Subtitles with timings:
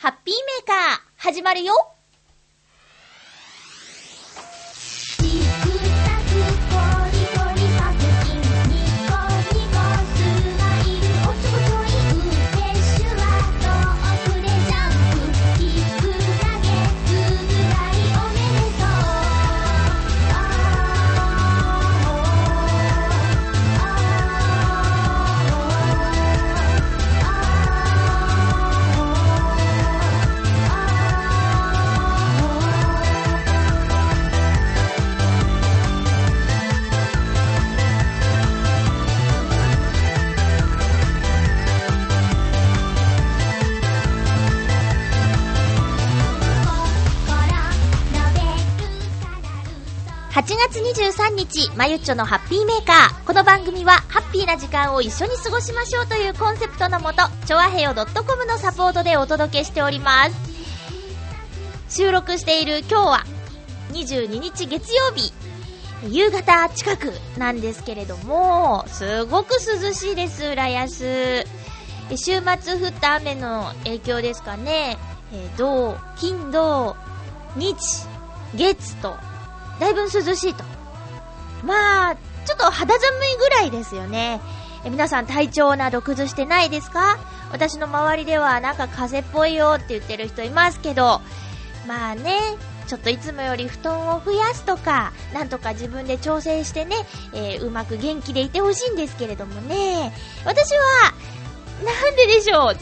[0.00, 1.74] ハッピーメーカー、始まるよ。
[50.94, 53.26] 23日、まゆっちょのハッピーメーカー。
[53.26, 60.34] この番組は、ハッピーな時間を一緒に過ごしましょうというコンセプトのもと、ちょあへよ .com のサポートでお届けしております。
[61.90, 63.24] 収録している今日は、
[63.92, 65.30] 22日月曜日、
[66.08, 71.44] 夕方近くなんですけれども、すごく涼しいです、浦安。
[72.16, 74.96] 週末降った雨の影響ですかね。
[75.34, 76.96] えー土、金、土、
[77.56, 77.76] 日、
[78.54, 79.16] 月と、
[79.78, 80.77] だいぶ涼しいと。
[81.64, 84.40] まあ、ちょっと肌寒いぐらいですよね。
[84.84, 87.18] え皆さん体調など崩してないですか？
[87.50, 91.20] 私の周りではなんか風邪っぽいよって言ってる人いますけど、
[91.86, 92.38] まあね、
[92.86, 96.94] ちょっといつもより布団を増やすとか、なんとか自分で調整してね、
[97.34, 100.12] えーうまく元気でいてほしいんですけれどもね。
[100.44, 101.12] 私は、
[101.84, 102.74] なんででしょう？
[102.74, 102.80] 全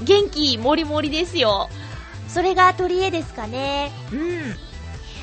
[0.00, 1.68] 然、元気もりもりですよ。
[2.28, 3.92] それが取り柄ですかね。
[4.12, 4.56] うん。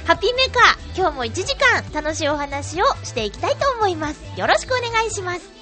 [0.08, 4.40] ハッピーメーカー、今日も1時間楽しいお話をしていきたいと思います。
[4.40, 5.57] よろしくお願いします。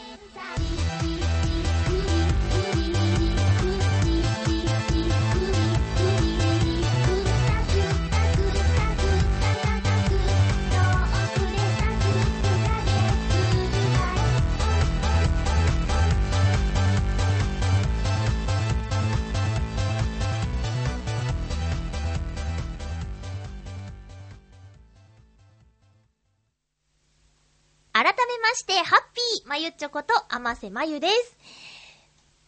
[28.55, 31.37] まして、ハッピーまゆっちょこと、あませまゆです。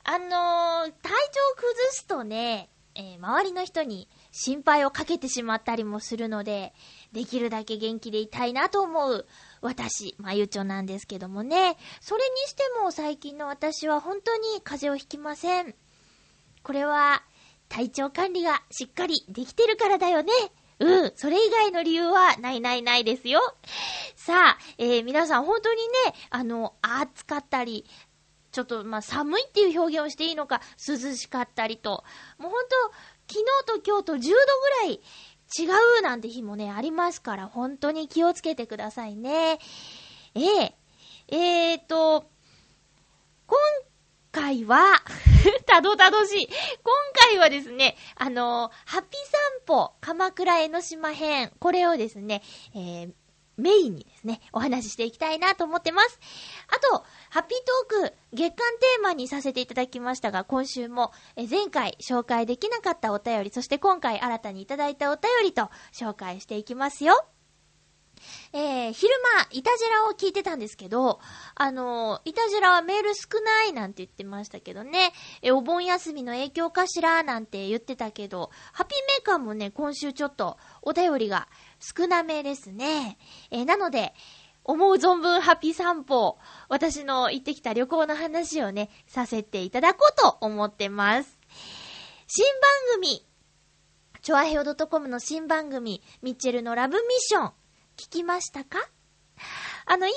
[0.06, 6.73] あのー、体調崩すとね、えー周りの人に心配をかけてしまったりもするので、
[7.12, 9.28] できるだけ元気でいたいなと思う、
[9.59, 11.75] 私、まゆちょなんですけどもね。
[12.00, 15.75] それにしても最近の私は本当に風邪をひきません。
[16.63, 17.22] これは、
[17.67, 20.31] 体調管理がしっかりできてるからだよね。
[20.80, 23.40] うん、それ以外の理由はないないないですよ。
[24.16, 25.88] さあ、えー皆さん本当にね、
[26.30, 27.86] あの、暑かったり、
[28.52, 32.04] ちょっと、まあ、寒いっていう表現をしていいのか、涼しかったりと、
[32.38, 32.64] もう本
[33.28, 34.34] 当、昨日と今日と10度ぐ
[34.84, 35.02] らい
[35.58, 35.66] 違
[36.00, 39.59] うなんて日もね、ありますから、本当に気をつけてくださいね。
[40.36, 40.76] ええ
[41.30, 42.30] えーと、
[43.48, 43.58] 今
[44.38, 45.02] 回は、
[45.66, 46.48] たどたどしい。
[46.48, 46.56] 今
[47.30, 52.44] 回はですね、あのハッピー散歩、鎌倉江ノ島編、これをですね、
[52.76, 53.14] えー、
[53.58, 56.20] メインにですね、お話ししていきたいなと思ってます。
[56.68, 57.59] あと、ハッピー
[57.90, 67.26] トーク、月間テーマにさせていただきましたが、今週も、え前回紹介できなかったお便り、そして今回新たにいただいたお便りと紹介していきますよ。
[68.53, 71.19] えー、昼間、いたじらを聞いてたんですけど、
[71.55, 81.47] あのー、いたじらはメール少ないなんて言ってましたけどね、えーお盆休みの影響かしらなんて言ってたけど、ハッピーメーカーもね、今週ちょっとお便りが
[81.79, 83.17] 少なめですね。
[83.51, 84.13] えーなので、
[84.67, 91.39] 思う存分ハッピー散歩、私の行ってきた旅行の話をね、させていただこうと思ってます。
[92.28, 93.25] 新番組、
[94.22, 97.51] チョアヘオ .com の新番組、ミッチェルのラブミッション、
[97.97, 98.78] 聞きましたか？
[99.85, 100.13] あの、今、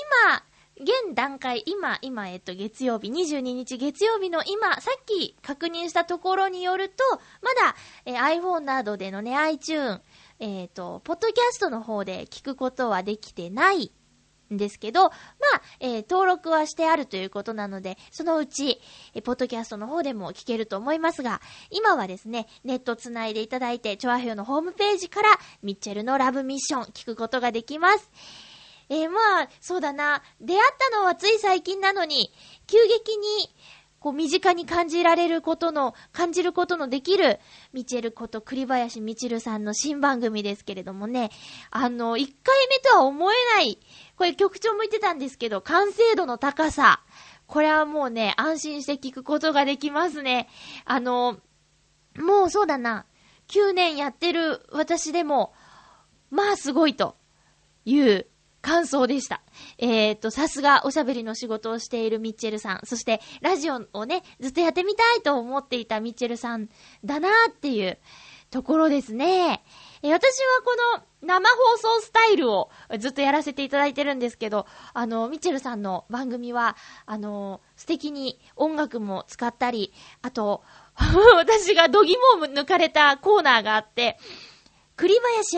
[0.77, 6.95] 現段階、今、今、えっと、月曜日、22日月曜日の今、さっき確認したところによると、
[7.41, 7.75] まだ、
[8.05, 10.01] えー iPhone などでのね、iTune、
[10.39, 13.91] えっ、と、ポッドキャストの方で聞くことはできてない
[14.53, 18.81] んですけど、まあ、えー登録はしてあるということなので、そのうち、
[19.13, 25.29] えーポッドキャストの方でも聞けると思いますが、今はですね、ネットつないでいただいて、チョアヘヨのホームページから、
[25.63, 28.09] ミッチェルのラブミッション聞くことができます。
[28.89, 32.29] えーまあ、そうだな、出会ったのはつい最近なのに、
[32.67, 33.49] 急激に、
[34.01, 37.39] こう、身近に感じられることの、感じることのできる、
[37.71, 41.29] ミチェルこと栗林みちるさんの新番組ですけれどもね、
[41.69, 43.77] あの、1回目とは思えない、
[44.21, 47.01] これ局長も言ってたんですけど、完成度の高さ。
[47.47, 50.47] これはもうね、安心して聞くことができますね。
[50.85, 51.39] あの、
[52.19, 53.07] もうそうだな、
[53.47, 55.55] 9年やってる私でも、
[56.29, 57.15] まあすごいと
[57.83, 58.27] いう
[58.61, 59.41] 感想でした。
[59.79, 66.69] えー、っと、さすがおしゃべりの仕事をしているミッチェルさん、そしてラジオをね、ずっとやってみたいと思っていたミッチェルさん
[67.03, 67.97] だなっていう
[68.51, 69.63] ところですね。
[70.03, 72.69] えー私はこの生放送スタイルを
[72.99, 76.75] ずっとやらせていただいてるんですけど、あの、ミッチェルさんの番組は、
[77.05, 80.63] あの、素敵に音楽も使ったり、あと、
[81.35, 84.17] 私が度肝を抜かれたコーナーがあって、
[84.95, 85.57] 栗林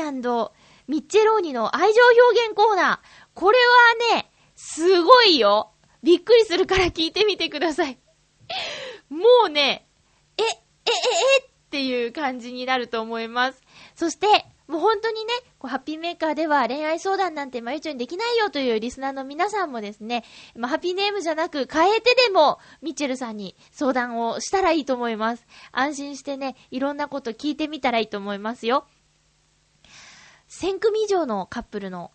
[0.88, 3.30] ミッチェローニの愛情表現コーナー。
[3.34, 3.58] これ
[4.12, 5.72] はね、すごいよ。
[6.04, 7.98] びっくりするから聞いてみてください。
[9.10, 9.88] もうね、
[10.38, 10.52] え、え、え、
[11.40, 13.62] えっていう感じになると思います。
[13.96, 20.24] そして、もう本当にね、こうハッピーメーカーでは恋愛相談なんてまゆちょにできないよというリスナーの皆さんもですね、
[20.56, 25.46] まあ、ハッピーネームじゃなく変えてでも、ミッチェルさんに相談をしたらいいと思います。
[25.72, 28.86] 安心してね、いろんなこと聞いてみたらいいと思いますよ。
[30.50, 32.12] 1000組以上のカップルの、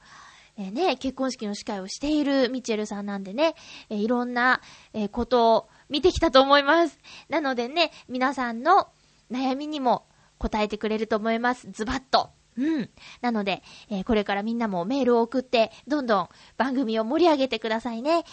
[0.57, 3.57] えーね、結婚式の司会をしているミッチェルさんなんでね、
[3.91, 4.63] えーいろんな、
[4.95, 6.99] えーことを見てきたと思います。
[7.29, 8.89] なのでね、皆さんの
[9.31, 10.07] 悩みにも
[10.39, 11.69] 答えてくれると思います。
[11.73, 12.38] ズバッと。
[12.59, 12.91] うん。
[13.21, 18.25] なので、えーこれからみんなもメールを送って、どんどん番組を盛り上げてくださいね。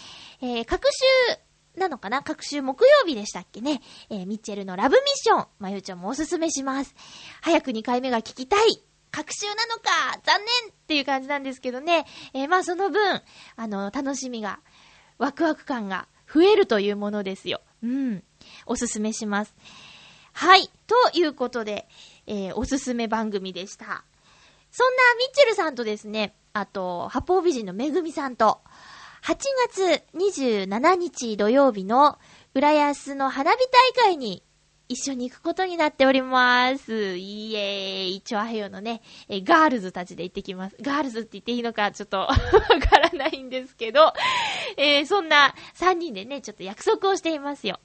[0.42, 2.22] えー、各週、なのかな？
[2.22, 3.80] 各週木曜日でしたっけね？
[4.10, 6.94] えーミッチェルのラブミッション、まゆちょもおすすめします。
[7.42, 8.82] 早く2回目が聞きたい。
[9.12, 10.20] 各週なのか？
[10.24, 12.06] 残念っていう感じなんですけどね。
[12.34, 13.22] えーまあその分、
[13.56, 14.60] あの、楽しみが、
[15.18, 17.60] ワクワク感が増えるというものですよ。
[17.82, 18.24] うん。
[18.66, 19.54] おすすめします。
[20.32, 20.70] はい。
[20.86, 21.88] ということで、
[22.26, 24.04] えーおすすめ番組でした。
[24.78, 28.60] そんなミッチェルさんとですね、あと、八方美人のめぐみさんと、
[29.24, 29.34] 8
[29.72, 32.18] 月27日土曜日の
[32.52, 33.56] 浦安の花火
[33.96, 34.42] 大会に
[34.90, 37.16] 一緒に行くことになっております。
[37.16, 38.20] イエーイ。
[38.20, 39.00] チョアヘヨのね、
[39.30, 40.76] えガールズたちで行ってきます。
[40.82, 44.12] ガールズって言っていいのかちょっと わからないんですけど、
[44.76, 47.80] えーそんな3人でね、ちょっと約束をしていますよ。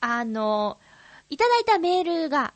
[0.00, 0.78] あの、
[1.28, 2.54] いただいたメールが、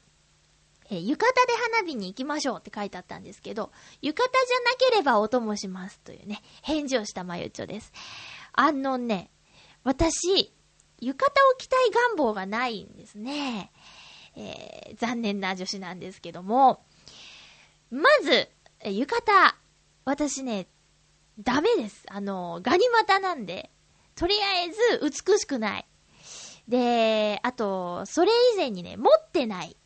[0.90, 3.72] えー浴衣で花火に行きましょうって書いてあったんですけど、
[4.02, 7.92] 浴衣じゃなければお供しますというね、返事をしたまゆちょです。
[8.52, 9.30] あのね、
[9.82, 10.52] 私、
[11.00, 13.72] 浴衣を着たい願望がないんですね。
[14.36, 16.84] えー残念な女子なんですけども、
[17.90, 18.48] まず、
[18.84, 19.52] 浴衣、
[20.04, 20.68] 私ね、
[21.38, 22.04] ダメです。
[22.08, 23.70] あの、ガニ股なんで、
[24.14, 25.86] とりあえず美しくない。
[26.68, 29.76] で、あと、それ以前にね、持ってない。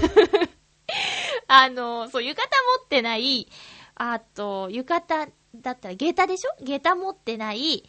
[1.48, 3.48] あの、そう、浴衣持ってない、
[3.94, 6.64] あと、浴衣だったら、下駄でしょ？
[6.64, 7.88] 下駄持ってない、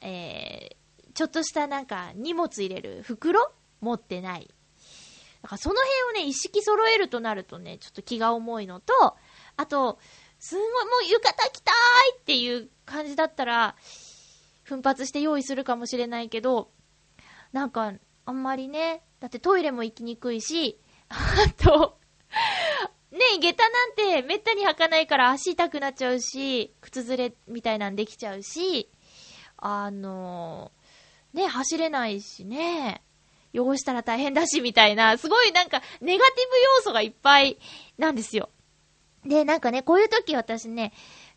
[0.00, 4.48] えー、ちょっとしたなんか荷物入れる袋持ってない。
[5.42, 5.76] だからその
[6.10, 9.16] 辺をね、一式揃えるとなるとね、ちょっと気が重いのと、
[9.56, 9.98] あと、
[10.38, 10.70] すごいも
[11.02, 13.76] う浴衣着たーいっていう感じだったら、
[14.62, 16.70] 奮発して用意するかもしれないけど、
[17.52, 17.92] なんか、
[18.24, 20.80] あんまりね、だってトイレも行きにくいし、
[21.16, 21.98] あと、
[23.10, 28.90] ねえ、下駄なんてめったに履かないから足痛くなっちゃうし、靴ずれみたいなんできちゃうし、
[29.58, 30.72] あの
[31.34, 33.02] ね、走れないしね、
[33.54, 37.58] 汚したら大変だしみたいな、すごいなんかネガティブ要素がいっぱい
[37.98, 38.48] なんですよ。
[39.24, 40.92] で、なんかね、こういう時私ね、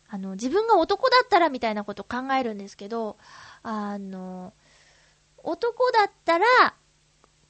[0.08, 3.18] あの、自分が男だったらみたいなこと考えるんですけど、
[3.62, 4.54] あの、
[5.38, 6.46] 男だったら、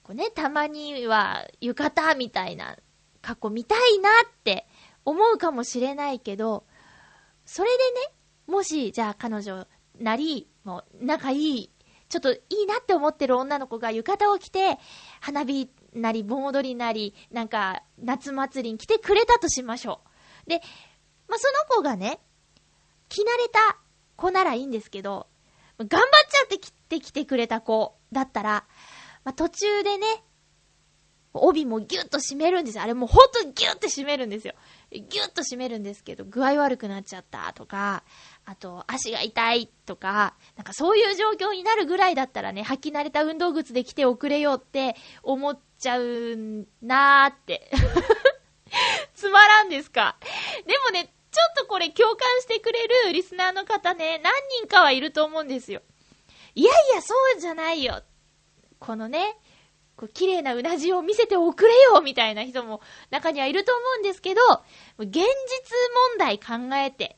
[0.06, 2.76] こうね、たまには浴衣みたいな
[3.22, 4.68] 格好見たいなって
[5.04, 6.64] 思うかもしれないけど、
[7.44, 8.14] それでね、
[8.46, 9.66] もし、じゃあ彼女
[9.98, 11.70] なり、もう仲いい、
[12.08, 14.78] ちょっといいなって思ってる女の子が浴衣を着て、
[15.20, 20.02] 花火なり、盆踊りなり、なんか、夏祭りに来てくれたとしましょ
[20.46, 20.48] う。
[20.48, 20.60] で、
[21.26, 22.20] まあ、その子がね、
[23.08, 23.76] 着慣れた
[24.14, 25.26] 子ならいいんですけど、
[25.78, 28.66] 頑張っちゃって来てきてくれた子だったら、
[29.26, 30.06] まあ、途中でね、
[31.34, 32.84] 帯もギュッと締めるんですよ。
[32.84, 34.54] あれもうほんとギュッて締めるんですよ。
[34.92, 38.04] ギュッと締めるんですけど、具合悪くなっちゃったとか、
[38.44, 46.36] あと足が痛いとか、なんかそういう状況になるぐらいだったらね、履き慣れた運動靴で来ておくれよって思っちゃう
[46.80, 47.68] なーって。
[49.16, 50.16] つまらんですか。
[50.66, 55.82] でもね、ちょっとこれ共感してくれるリスナーの方ね、何人かはいると思うんですよ。
[56.54, 58.04] いやいや、そうじゃないよ。
[58.78, 59.36] このね、
[59.96, 62.80] こう綺麗なうなじを見せておくれよみたいな人も
[63.10, 64.40] 中にはいると思うんですけど、
[64.98, 65.26] 現実問
[66.18, 67.16] 題考えて、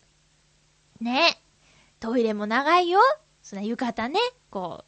[1.01, 1.41] ね、
[2.01, 3.01] トイレも長いよ。
[3.43, 4.85] そんな浴衣ね、こ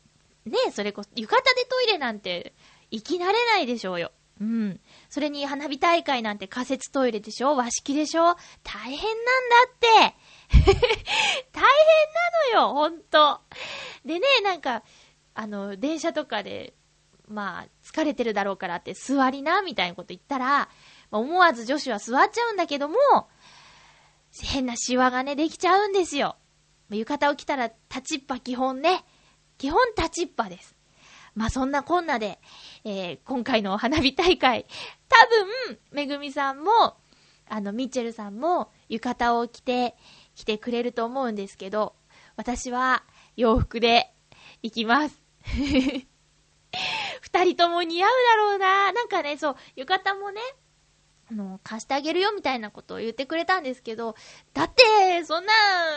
[0.47, 2.55] う、ね、それこそ、浴衣でトイレなんて、
[2.91, 4.12] 生き慣れないでしょうよ。
[4.41, 4.81] うん。
[5.09, 9.87] それに花火大会なんて仮設トイレでしょ和式でしょ大変なんだって
[11.53, 11.65] 大変
[12.53, 13.41] なのよ、ほんと。
[14.05, 14.83] でね、なんか、
[15.40, 16.75] あの、電車とかで、
[17.26, 20.68] まあ、疲れてるだろうからって座りな、みたいなこと言ったら、ま
[21.12, 22.97] あ思わず女子は座っちゃうんだけども、
[24.42, 26.37] 変なシワがね、できちゃうんですよ。
[26.90, 29.02] 浴衣を着たら立ちっぱ基本ね。
[29.56, 30.76] 基本立ちっぱです。
[31.35, 32.38] まあそんなこんなで、
[32.85, 34.66] えー今回の花火大会、
[35.09, 35.26] 多
[35.68, 36.99] 分、めぐみさんも、
[37.49, 39.97] あの、ミッチェルさんも、浴衣を着て、
[40.35, 41.94] 来てくれると思うんですけど、
[42.37, 43.04] 私は
[43.37, 44.12] 洋服で
[44.62, 45.29] 行きます。
[47.20, 48.92] 二人とも似合うだろうな。
[48.92, 50.40] なんかね、そう、浴衣もね、
[51.30, 54.16] あの、貸してあげるよみたいなことを言ってくれたんですけど、
[54.52, 55.52] だって、そんな、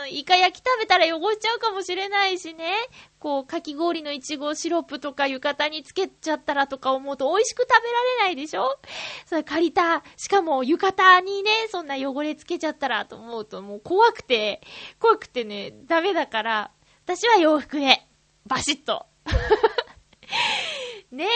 [0.07, 2.71] イカ焼き食べたら汚しちゃうかもしれないしね、
[3.17, 8.77] こう、かき氷のいちごシロップとか浴衣につけちゃったらとか思うと美味しく食べられないでしょ
[9.25, 14.61] それ借りた、しかも浴衣にね、そんな汚れつけちゃったらと思うともう怖くて、
[14.99, 16.71] 怖くてね、ダメだから、
[17.05, 18.05] 私は洋服で、
[18.45, 19.07] バシッと。
[21.11, 21.27] ね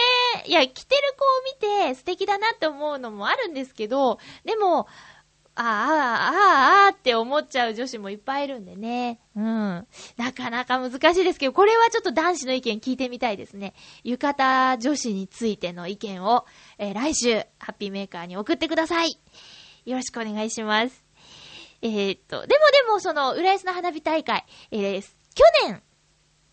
[0.44, 4.88] え、いや、着てる子を見て素敵だなって思うのもあるんですけど、でも、
[5.54, 9.20] ああ、ああ、ああって思っちゃう女子もいっぱいいるんでね。
[9.34, 9.86] うん。
[10.16, 13.74] なかなか難しいですけど、これはちょっと男子の意見聞いてみたいですね。
[14.04, 16.46] 浴衣女子についての意見を、
[16.78, 19.18] えー来週、ハッピーメーカーに送ってください。
[19.84, 21.04] よろしくお願いします。
[21.82, 25.02] えーっと、でもでも、その、浦安の花火大会、えー
[25.34, 25.82] 去年、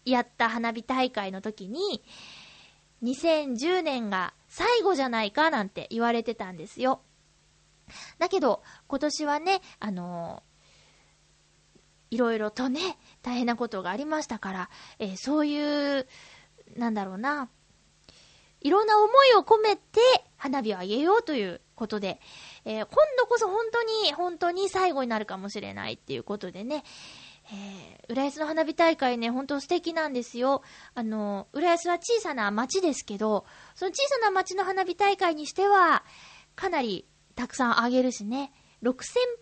[0.06, 2.04] やった花火大会の時に、
[3.04, 7.02] 2010年が最後じゃないかなんて言われてたんですよ。
[8.18, 10.56] だけど、今年はね、あのー
[12.12, 14.70] いろいろとね、大変なことがありましたから、
[15.00, 16.08] えーそういう、
[16.78, 17.50] なんだろうな、
[18.62, 20.00] いろんな思いを込めて
[20.38, 22.22] 花火をあげようということで、
[22.64, 26.84] えー今度こそ本当に、本当に最後になるかもしれないっていうことでね、
[27.52, 30.64] えー、浦安の花火大会ね、本当素敵なんですよ。
[30.94, 36.04] あの、浦安は小さな町ですけど、その小さな町の花火大会にしては、
[36.56, 38.52] かなりたくさんあげるしね。
[38.84, 38.94] 6000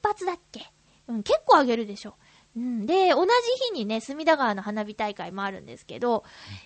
[0.03, 0.61] 発だっけ？
[1.07, 2.15] うん、結構あげるでしょ。
[2.55, 3.29] うん、で、同じ
[3.71, 6.23] 日にね、隅田川の花火大会もあるんですけど、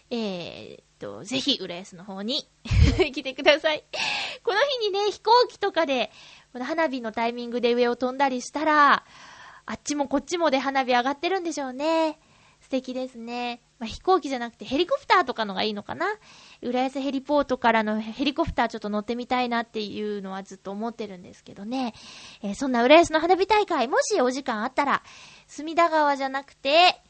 [0.10, 2.50] えーっと、ぜひ、浦安の方に
[3.14, 3.86] 来てください。
[4.44, 6.12] この日にね、飛行機とかで、
[6.52, 9.06] この花火のタイミングで上を飛んだりしたら、
[9.68, 12.18] あっちもこっちもで花火上がってるんでしょうね。
[12.62, 13.62] 素敵ですね。
[13.80, 16.08] まあ、飛行機じゃなくてヘリコプターとかのがいいのかな
[16.64, 21.94] 浦安ヘリポートからのヘリコプターちょっと乗ってみたいなっていうのはずっと思ってるんですけどね。
[22.42, 25.04] えーそんな浦安の花火大会、もしお時間あったら、
[25.48, 27.02] 隅田川じゃなくて、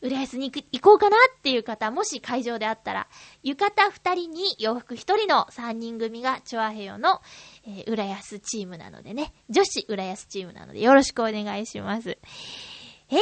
[0.00, 3.08] 浦安に行行こうかなっていう方、もし会場であったら、
[3.42, 7.20] 浴衣2人に洋服1人の3人組がチョアヘヨの、
[7.66, 12.10] えー浦安チームなのでね、女子浦安チームなのでよろしくお願いします。
[12.10, 13.16] えー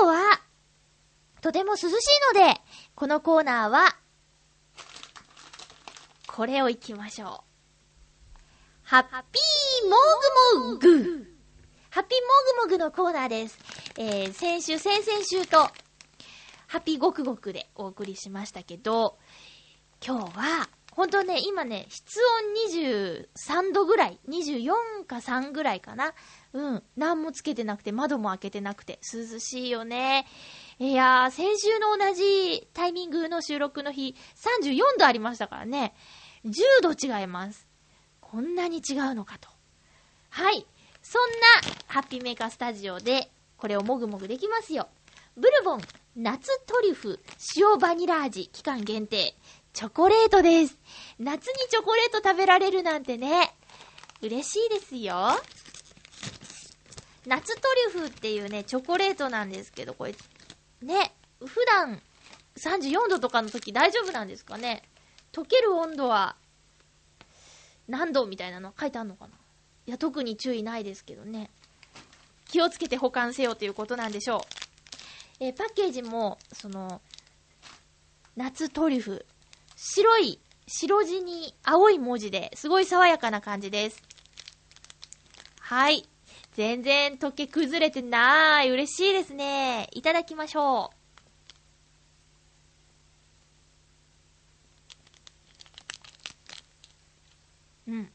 [0.00, 0.40] 今日は、
[1.40, 1.88] とても涼しい
[2.34, 2.60] ので、
[2.94, 3.96] このコーナーは、
[6.28, 7.54] これを行きましょう。
[8.84, 9.02] ハッ
[9.32, 9.96] ピーモ
[10.68, 11.34] グモグ
[11.90, 12.18] ハッピー
[12.60, 13.58] モグモグのコーナーです。
[13.98, 15.58] えー、先週、先々週と、
[16.68, 19.18] ハッピーゴクゴクでお送りしましたけど、
[20.04, 22.20] 今日は、ほんとね、今ね、室
[22.70, 26.14] 温23度ぐらい、24か3ぐらいかな。
[26.52, 26.82] うん。
[26.96, 30.24] 何もつけてなくて、窓も開けてなくて、涼しいよね。
[30.78, 34.14] いやー、先週の同じタイミングの収録の日、
[34.64, 35.94] 34度ありましたからね。
[36.44, 37.66] 10度違います。
[38.20, 39.48] こんなに違うのかと。
[40.30, 40.64] はい。
[41.02, 41.22] そん
[41.66, 44.88] な、ハッピーメーカースタジオで、これをもぐもぐできますよ。
[45.36, 45.80] ブルボン、
[46.14, 47.18] 夏トリュフ、
[47.56, 49.34] 塩バニラ味、期間限定、
[49.74, 50.78] チョコレートです。
[51.18, 53.52] 夏にチョコレート食べられるなんてね、
[54.22, 55.14] 嬉しいですよ。
[57.26, 60.14] 夏トリュフっていうね、チョコレートなんですけど、これ、
[60.80, 61.12] ね、
[61.44, 62.00] 普段
[62.56, 64.84] 34度とかの時大丈夫なんですかね
[65.32, 66.36] 溶ける温度は
[67.88, 69.34] 何度みたいなの書いてあるのかな
[69.86, 71.50] いや、特に注意ないですけどね。
[72.48, 74.40] 気をつけて保管せよということなんでしょう。
[75.40, 77.02] えーパッケージも、その、
[78.36, 79.26] 夏トリュフ。
[79.86, 84.02] 白い、白地に青い文字ですごい爽やかな感じです。
[85.60, 86.08] はい。
[86.54, 88.70] 全然溶け崩れてない。
[88.70, 89.88] 嬉しいですね。
[89.92, 90.90] いただきましょ
[97.86, 97.92] う。
[97.92, 98.12] うん。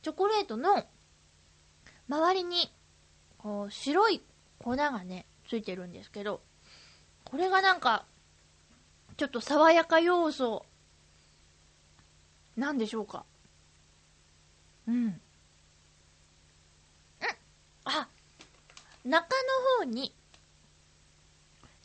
[0.00, 0.86] チョコレートの
[2.08, 2.72] 周りに、
[3.36, 4.22] こう、白い
[4.58, 6.40] 粉がね、ついてるんですけど、
[7.24, 8.06] これがなんか、
[9.16, 10.64] ちょっと爽やか要素
[12.56, 13.24] 何でしょうか？
[14.86, 15.06] うん。
[15.06, 15.20] ん
[17.84, 18.08] あ、
[19.04, 19.26] 中
[19.78, 20.14] の方に、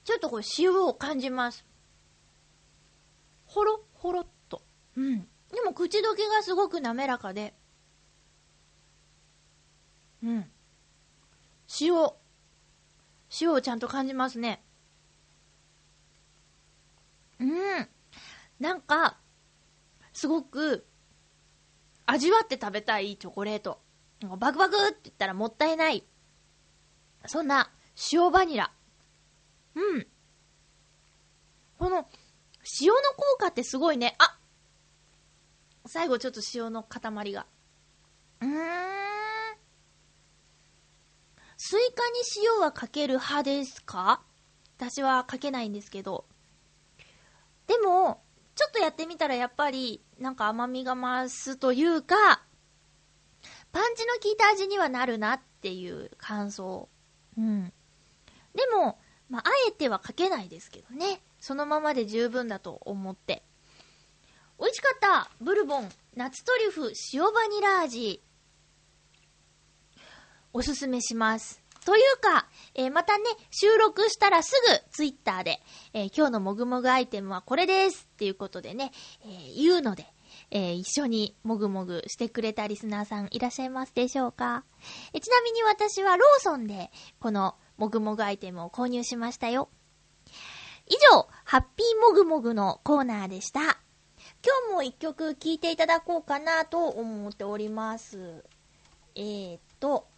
[0.03, 1.65] ちょっとこう塩を感じます。
[3.45, 4.61] ほろ、ほろっと。
[4.95, 5.21] うん。
[5.21, 7.53] でも口どけがすごく滑らかで。
[10.23, 10.51] うん。
[11.79, 11.93] 塩。
[13.39, 14.63] 塩をちゃんと感じますね。
[17.39, 17.89] うん。
[18.59, 19.19] なんか、
[20.13, 20.87] すごく、
[22.05, 23.81] 味わって食べたいチョコレート。
[24.37, 26.07] バクバクって言ったらもったいない。
[27.25, 27.71] そんな、
[28.11, 28.73] 塩バニラ。
[29.75, 30.07] うん。
[31.77, 32.09] この、
[32.81, 34.15] 塩の効果ってすごいね。
[34.17, 34.39] あ
[35.85, 37.45] 最後ちょっと塩の塊が。
[38.41, 38.51] うーん。
[41.57, 44.21] スイカに塩はかける派ですか？
[44.77, 46.27] 私はかけないんですけど。
[47.67, 48.23] でも、
[48.55, 52.43] ちょっとやってみたらやっぱり、なんか甘みが増すというか、
[53.71, 56.89] パンチの効いた味にはなるなっていう感想。
[57.37, 57.71] うん。
[58.55, 61.21] でも、まあ、あえてはかけないですけどね。
[61.39, 63.43] そのままで十分だと思って。
[64.59, 68.23] 美味しかったブルボン、夏トリュフ、塩バニラ味。
[70.51, 71.61] おすすめします。
[71.87, 75.61] というか、えーまたね、収録したらすぐツイッターで、
[75.93, 78.91] えー今日のもぐもぐアイテムはこれですっていうことでね、
[79.23, 80.05] えー言うので、
[80.51, 84.65] え一緒にもぐもぐしてくれたリスナーさんいらっしゃいますでしょうか
[85.13, 86.91] えちなみに私はローソンで
[87.21, 89.69] このもぐもぐアイテムを購入しましたよ。
[90.87, 93.61] 以上、ハッピーもぐもぐのコーナーでした。
[93.61, 93.71] 今
[94.71, 98.43] 日も一曲聴いていただこうかなと思っております。
[99.15, 100.09] えーっと、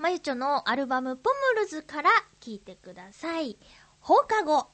[0.00, 2.08] まゆちょのアルバムポムルズから
[2.40, 3.58] 聴いてください。
[4.00, 4.68] 放課後。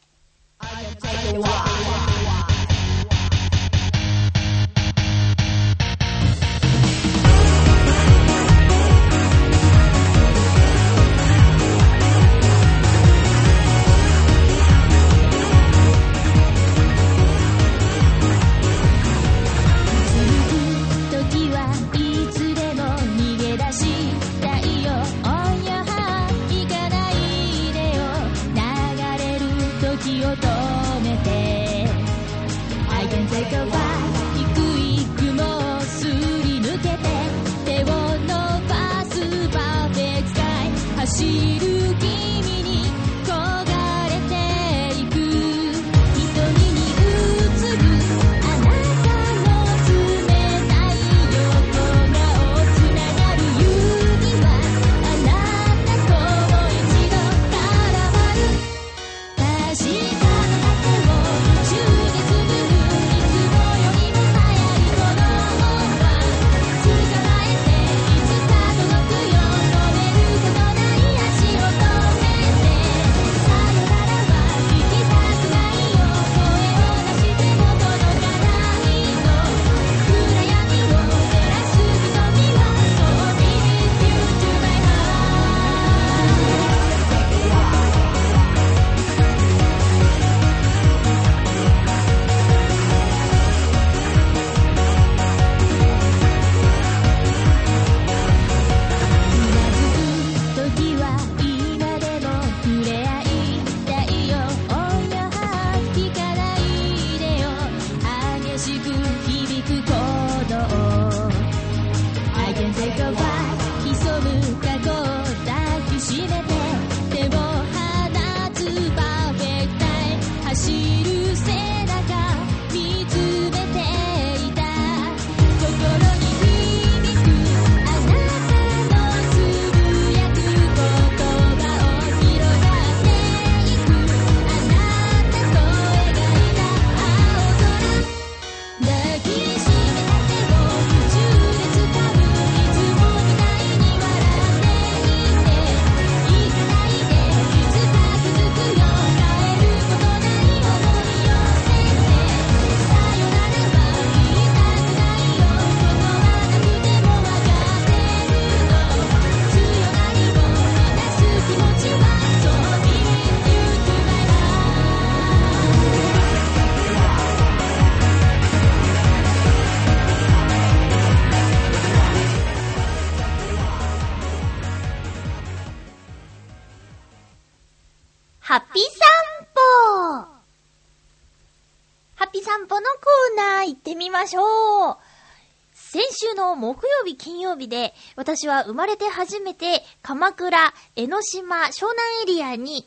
[187.69, 192.87] で、私は生まれて初めて鎌倉、江ノ島、湘南エリアに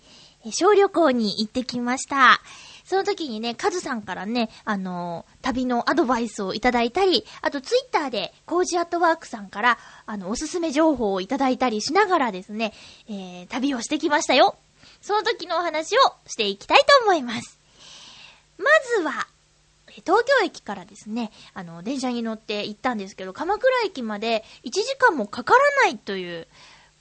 [0.51, 2.41] 小旅行に行ってきました。
[2.85, 12.73] その時にね、カズさんからね、あのー旅のアドバイスをいただいたり、あとツイッターでコージアットワークさんから、あの、おすすめ情報をいただいたりしながらですね、
[13.07, 14.57] えー、旅をしてきましたよ。
[15.01, 17.59] その時のお話をしていきたいと思います。
[18.57, 18.65] ま
[18.97, 19.27] ずは、
[19.89, 26.47] 東京駅からですね、あの、電車に乗って行ったんですけど、鎌倉駅まで1時間もかからないという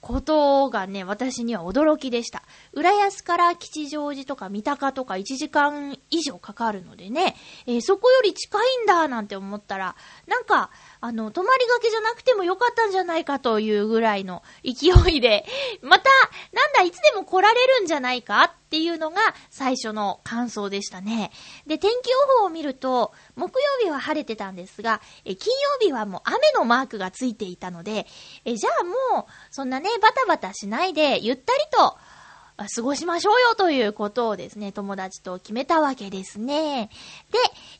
[0.01, 2.43] ことがね、私には驚きでした。
[2.73, 9.95] 浦安から吉祥寺とか三鷹とか1時間以上かかるのでね、えーそこより近いんだなんて思ったら、
[10.27, 10.69] なんか、
[11.01, 15.45] あの、泊まりがけじゃなくてもよかったんじゃないかというぐらいの勢いで、
[15.81, 16.09] また、
[16.51, 21.31] なんだ、いつでも来られるんじゃないかっていうのが最初の感想でしたね。
[21.65, 28.05] で、天気予報を見ると、木曜日は晴れてたんですが、え金曜日はもう雨のマークがついていたので、
[28.45, 31.97] えじゃあもう、そんなね、バタバタしないで、ゆったりと、
[32.67, 36.89] 過ごしましょうよということをですね、友達と決めたわけですね。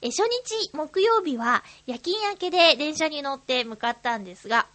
[0.02, 4.68] で、初日、木曜日は夜勤明けで電車に乗って向かったんですが、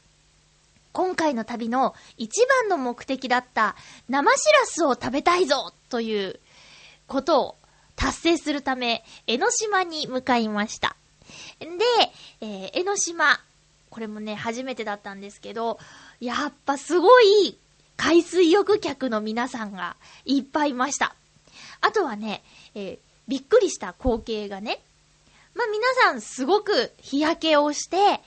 [0.93, 3.75] 今回の旅の一番の目的だった
[4.09, 6.39] 生しらすを食べたいぞという
[7.09, 7.57] ことを
[7.97, 10.97] 達成するため、江ノ島に向かいました。
[11.59, 11.67] で、
[12.41, 13.41] えー江ノ島、
[13.91, 15.79] これもね、初めてだったんですけど、
[16.21, 17.59] やっぱすごい
[17.97, 21.15] 海水浴客の皆さんがいっぱいいました。
[21.81, 22.43] あとはね、
[22.75, 24.81] えーびっくりした光景がね、
[25.55, 28.21] まあ、皆さんすごく日焼けをして、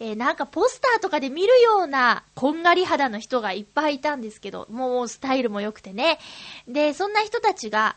[0.00, 6.18] えーなんかポスターとかで見るようなこんがり肌の人がいっぱいいたんですけど、もうスタイルも良くてね。
[6.66, 7.96] で、そんな人たちが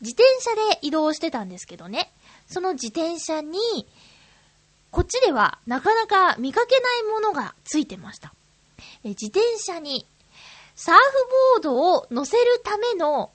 [0.00, 2.12] 自転車で移動してたんですけどね、
[2.46, 3.58] その自転車に、
[4.90, 8.32] こっちではなかなか見かけないものがついてました。
[9.04, 10.06] え自転車に
[10.78, 13.32] サーフボードを乗せるための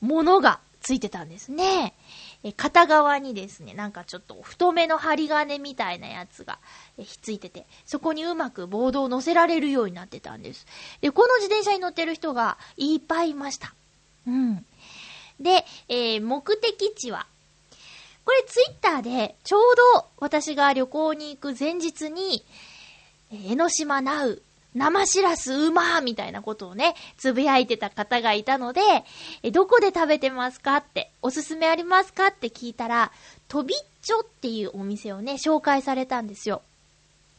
[0.00, 1.94] ものがついてたんですね。
[2.42, 6.58] え片側にですね、なんかちょっと太めの針金みたいなやつが
[6.98, 10.66] えひっついてて、そこにうまくボードを乗せられるようになってたんです。
[11.00, 13.72] で、この自転車に乗ってる人がいっぱいいました。
[14.26, 14.66] うん。
[15.38, 17.28] で、えー目的地は、
[18.24, 19.62] これツイッターでちょう
[19.94, 22.44] ど私が旅行に行く前日に、
[23.32, 24.42] え江ノ島ナウ、
[24.74, 28.80] 生しらすうまーみたいなことをね、つぶやいてた方がいたので、
[29.42, 33.12] え、どこで食べてますかって、おすすめありますかって聞いたら、
[33.48, 36.62] とびっちょっていうお店をね、紹介されたんですよ。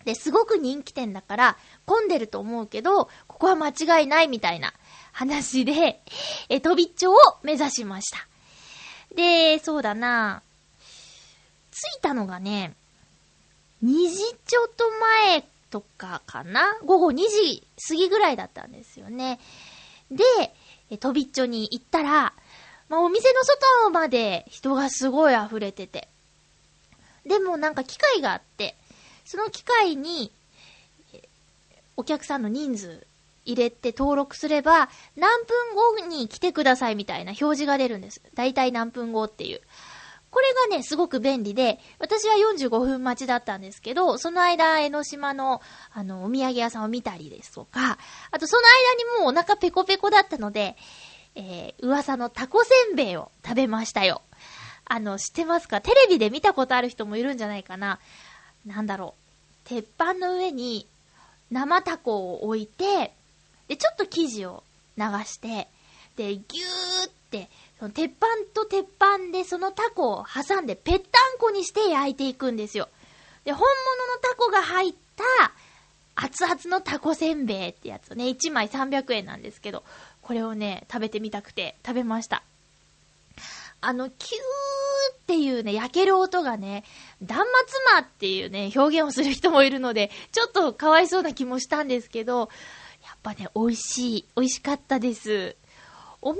[0.05, 4.73] で、すごく人気店だから、混んでると思うけど、ここは間違いないみたいな
[5.11, 6.01] 話で、
[6.49, 8.27] え、とびっちょを目指しました。
[9.15, 10.43] で、そうだな
[11.71, 12.75] 着いたのがね、
[13.83, 14.89] 2時ちょっと
[15.27, 16.77] 前とかかな？
[16.85, 19.39] 午後2時過ぎぐらいだったんですよね。
[20.11, 20.23] で、
[20.91, 22.33] えとびっちょに行ったら、
[22.89, 26.09] まあ、お店の外まで人がすごい溢れてて。
[27.25, 28.75] でもなんか機械があって、
[29.25, 30.31] その機械に、
[31.97, 33.07] お客さんの人数
[33.43, 38.21] 入れて登録すれば、何分後に来てくださいみたいな表示が出るんです。
[38.35, 39.61] だいたい何分後っていう。
[40.33, 45.61] これがね、すごく便利で、私は45分待ちだったんですけど、その間、江ノ島の、
[45.93, 47.99] あの、お土産屋さんを見たりですとか、
[48.31, 50.75] あとその間にもうお腹ペコペコだったので、
[51.35, 54.21] えー、噂のタコせんべいを食べましたよ。
[54.85, 55.81] あの、知ってますか？
[55.81, 57.99] テレビで見たことある人もいるんじゃないかな。
[58.65, 59.15] なんだろ
[59.65, 59.69] う。
[59.69, 60.87] 鉄板の上に
[61.51, 63.13] 生タコを置いて、
[63.67, 64.63] で、ちょっと生地を
[64.97, 65.67] 流して、
[66.15, 67.49] で、ぎゅーって、
[67.89, 72.89] 鉄板と鉄板でそのタコを挟んでぺったんこにして焼いていくんですよ。
[73.45, 75.51] で、本物のタコが入った
[76.15, 79.83] 熱々のタコせんべいってやつをね、1枚300円なんですけど、
[80.21, 82.43] これをね、食べてみたくて食べました。
[83.81, 86.85] あの、キューっていうね、焼ける音がね、
[87.21, 92.49] 断末魔っていうね、表現をする人もいるので、ちょっとかわいそうな気もしたんですけど、
[93.03, 94.25] やっぱね、美味しい。
[94.37, 95.57] 美味しかったです。
[96.25, 96.39] お土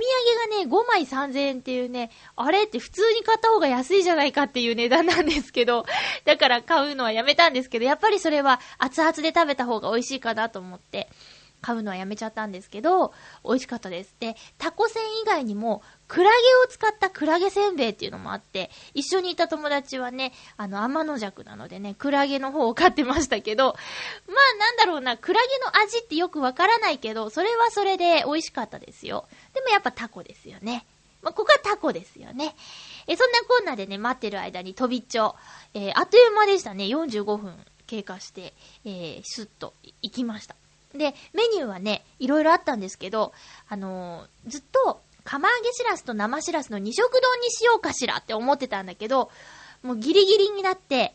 [0.50, 5.84] がね、5枚3000円っていうね、あれって普通に買った方が安いじゃないかっていう値段なんですけど、
[6.24, 11.08] だから買うのはやめたんですけど、やっぱりそれは熱々で食べた方が美味しいかなと思って、
[11.64, 14.14] 買うのはやめちゃったんですけど、美味しかったです。
[14.20, 29.26] で、タコせん以外にも、クラゲを使ったクラゲせんべいっていうのもあって、一緒にいた友達はね、あの、天の弱なのでね、クラゲの方を買ってましたけど、まあなんだろうな、クラゲの味ってよくわからないけど、それはそれで美味しかったですよ。
[29.54, 30.84] でもやっぱタコですよね。
[31.22, 32.54] まあ、ここはタコですよね。
[33.06, 35.34] え、そんなこんなでね、待ってる間に飛びっちょ、
[35.72, 36.84] えー、あっという間でしたね。
[36.84, 37.54] 45分
[37.86, 38.52] 経過して、
[38.84, 39.72] えー、スッと
[40.02, 40.56] 行きました。
[40.94, 43.32] で、メニューはね、いろいろあったんですけど、
[43.68, 49.30] あのーずっと、釜揚げしらすと生しらすの二色丼にしようかしらって思ってたんだけど、
[49.82, 51.14] もうギリギリになって、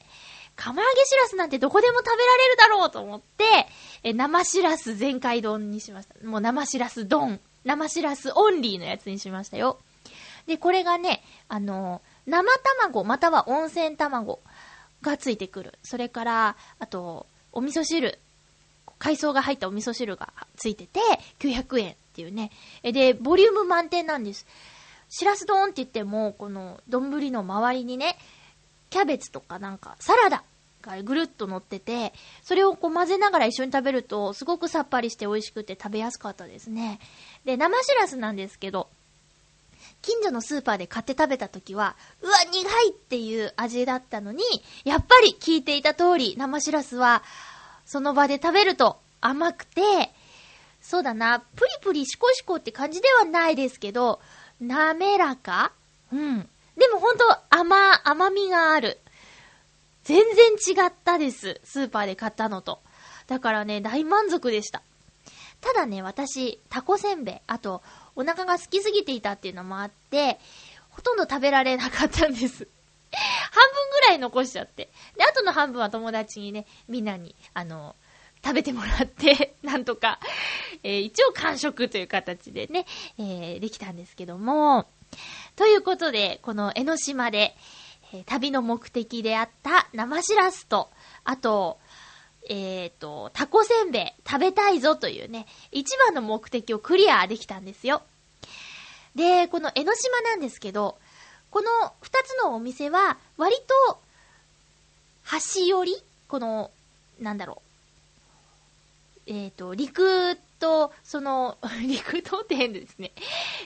[0.56, 3.44] 釜揚げしらすなんてどこでも食べられるだろうと思って、
[4.04, 6.28] え生しらす全開丼にしました。
[6.28, 7.40] もう生しらす丼。
[7.64, 9.80] 生しらすオンリーのやつにしましたよ。
[10.48, 14.40] で、これがね、あのー生卵または温泉卵
[15.02, 15.74] がついてくる。
[15.82, 18.20] それから、あと、お味噌汁。
[19.00, 21.00] 海藻が入ったお味噌汁がついてて、
[21.40, 22.52] 900円っていうね。
[22.84, 24.46] で、ボリューム満点なんです。
[25.10, 28.18] しらす丼って言っても、この丼の周りにね、
[28.90, 30.44] キャベツとかなんか、サラダ
[30.82, 37.00] がぐるっと乗ってて、それをこう混ぜながら一緒に食べると、すごくさっぱりして美味しくて食べやすかったですね。
[37.46, 38.90] で、生しらすなんですけど、
[40.02, 44.44] 近所のスーパーで買って食べた時は、うわ、苦いっていう味だったのに、
[44.84, 47.24] やっぱり聞いていた通り、生しらすは、
[47.90, 49.82] その場で食べると甘くて、
[50.80, 54.22] そうだな、プリプリシコシコって感じではないですけど、
[54.62, 55.72] 滑らか？
[56.14, 56.48] うん。
[56.78, 59.00] でもほんと甘、甘みがある。
[60.04, 61.60] 全然違ったです。
[61.64, 62.80] スーパーで買ったのと。
[63.26, 64.84] だからね、大満足でした。
[65.60, 67.82] ただね、私、タコせんべい、あと、
[68.16, 70.40] お腹が空きすぎていたっていうのもあって、
[70.92, 72.68] ほとんど食べられなかったんです。
[73.52, 74.90] 半分ぐらい残しちゃって。
[75.18, 77.96] で、あとの半分は友達にね、みんなに、あの、
[78.44, 80.20] 食べてもらって、 なんとか、
[80.84, 82.86] えー一応完食という形でね、
[83.18, 84.88] えーできたんですけども、
[85.56, 87.56] ということで、この江ノ島で、
[88.14, 90.90] えー旅の目的であった生しらすと、
[91.24, 91.80] あと、
[92.48, 98.02] えっ、と、タコせんべい食べたいぞというね、一番の目的をクリアできたんですよ。
[99.16, 100.98] で、この江ノ島なんですけど、
[101.52, 104.00] この二つのお店は、割と、
[105.24, 106.72] 端寄りこの、
[107.20, 107.62] なんだろ
[109.28, 109.32] う。
[109.32, 113.12] えっ、と、陸と、その、 陸とって変ですね。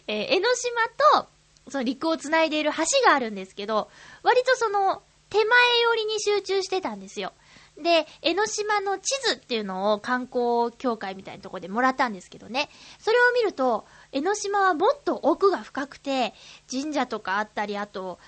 [0.07, 1.27] えー江ノ島と、
[1.69, 3.89] その陸をつないでいる橋があるんですけど、
[4.23, 5.45] 割とその、手前
[5.81, 7.33] 寄りに集中してたんですよ。
[7.77, 12.69] で、江ノ島の地図っていうのを観光協会みたいなとこでもらったんですけどね。
[12.99, 16.33] それを見ると、江ノ島はもっと奥が深くて、
[16.71, 18.19] 神社とかあったり、あと、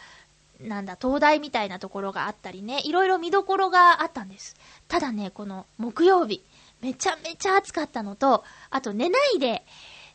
[0.60, 4.56] なんだ、灯台みたいなところがあったりね、いろいろ見どころがあったんです。
[4.88, 6.41] ただね、この木曜日、
[6.82, 9.63] めちゃめちゃ暑かったのと、あと寝ないで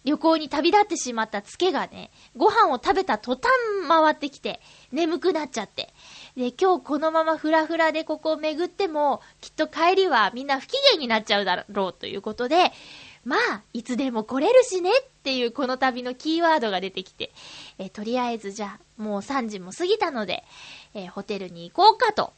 [0.05, 3.51] 旅行に旅立ってしまったツケがね、ご飯を食べた途端
[3.87, 4.61] 回ってきて、
[4.93, 5.93] 眠くなっちゃって。
[6.37, 12.73] で、今日このままフラフラでここを巡っても、きっと帰りはみんな不機嫌になっちゃうだろうということで、
[13.25, 17.31] まあ、いつでも来れるしねっていうこの旅のキーワードが出てきて、
[17.79, 20.45] えーとりあえずじゃあ、もう3時も過ぎたので、
[20.95, 22.33] えーホテルに行こうかと、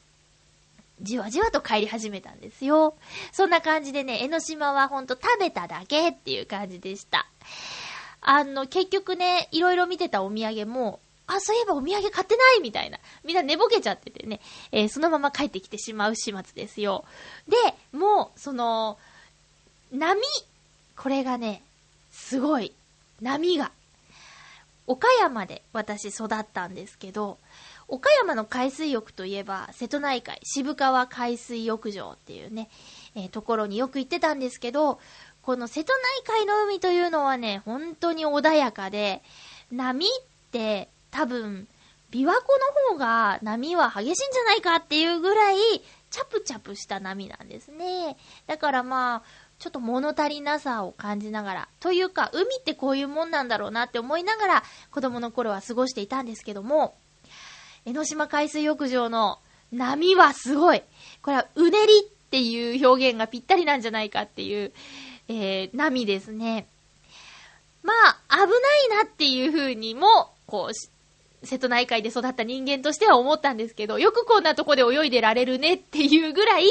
[1.01, 2.95] じわじわと帰り始めたんですよ。
[3.31, 7.27] そんな感じでね、江ノ島はほんと食べただけっていう感じでした。
[8.21, 12.99] あの、結局ね、いろいろ見てたお土産も、あ、そういえばお土産買ってないみたいな。
[13.25, 14.41] みんな寝ぼけちゃっててね、
[14.73, 17.05] えーそのまま帰ってきてしまう始末ですよ。
[17.49, 17.57] で、
[17.97, 18.99] もう、その、
[19.93, 20.21] 波、
[20.97, 21.63] これがね、
[22.13, 22.73] すごい。
[23.21, 23.73] 波が。
[24.87, 27.39] 岡山で私育ったんですけど、
[27.89, 32.69] 岡山の海水浴といえば、瀬戸内海、渋川海水浴場っていうね、
[33.15, 35.01] えーところによく行ってたんですけど、
[35.43, 39.23] この瀬戸内海の海というのはね、本当に穏やかで、
[39.71, 40.11] 波っ
[40.53, 41.69] て多分、
[42.11, 45.57] 琵琶湖の方が波は激しいんじゃないかっていうぐらい、
[46.11, 48.17] チャプチャプした波なんですね。
[48.47, 49.23] だからまあ、
[49.63, 56.97] ちょっと物足りなさを感じながら、というか、海ってこういうもんなんだろうなって思いながら、子供の頃は過ごしていたんですけども、
[57.87, 59.39] 江ノ島海水浴場の
[59.71, 60.83] 波はすごい。
[61.23, 64.73] これはうねりっていう表現がぴったりなんじゃないかっていう、
[65.29, 66.67] えー、波ですね。
[67.85, 68.49] まあ、危ない
[69.05, 76.65] なっていう風にも、こう、瀬戸内海で育った人間としては思ったんですけど、よくこんなとこで泳いでられるねっていうぐらい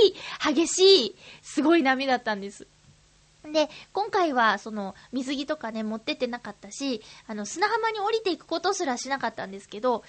[0.43, 2.67] 激しい、すごい波だったんです。
[3.43, 10.03] で、今回は、その、水着とかね、持ってってなかったし、あの、砂浜に降りていくことすらしなかったんですけど、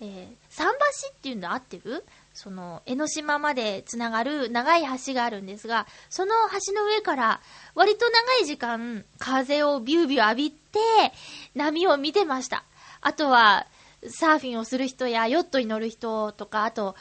[0.00, 0.72] えー、桟
[1.02, 2.04] 橋っていうの合ってる？
[2.32, 6.34] その、江ノ島までつながる長い橋があるんですが、その
[6.66, 7.40] 橋の上から、
[7.74, 10.78] 割と長い時間、風をビュービュー浴びて、
[11.54, 12.64] 波を見てました。
[13.00, 13.66] あとは、
[14.08, 16.94] サーフィンをする人や、ヨットに乗る人とか、あと、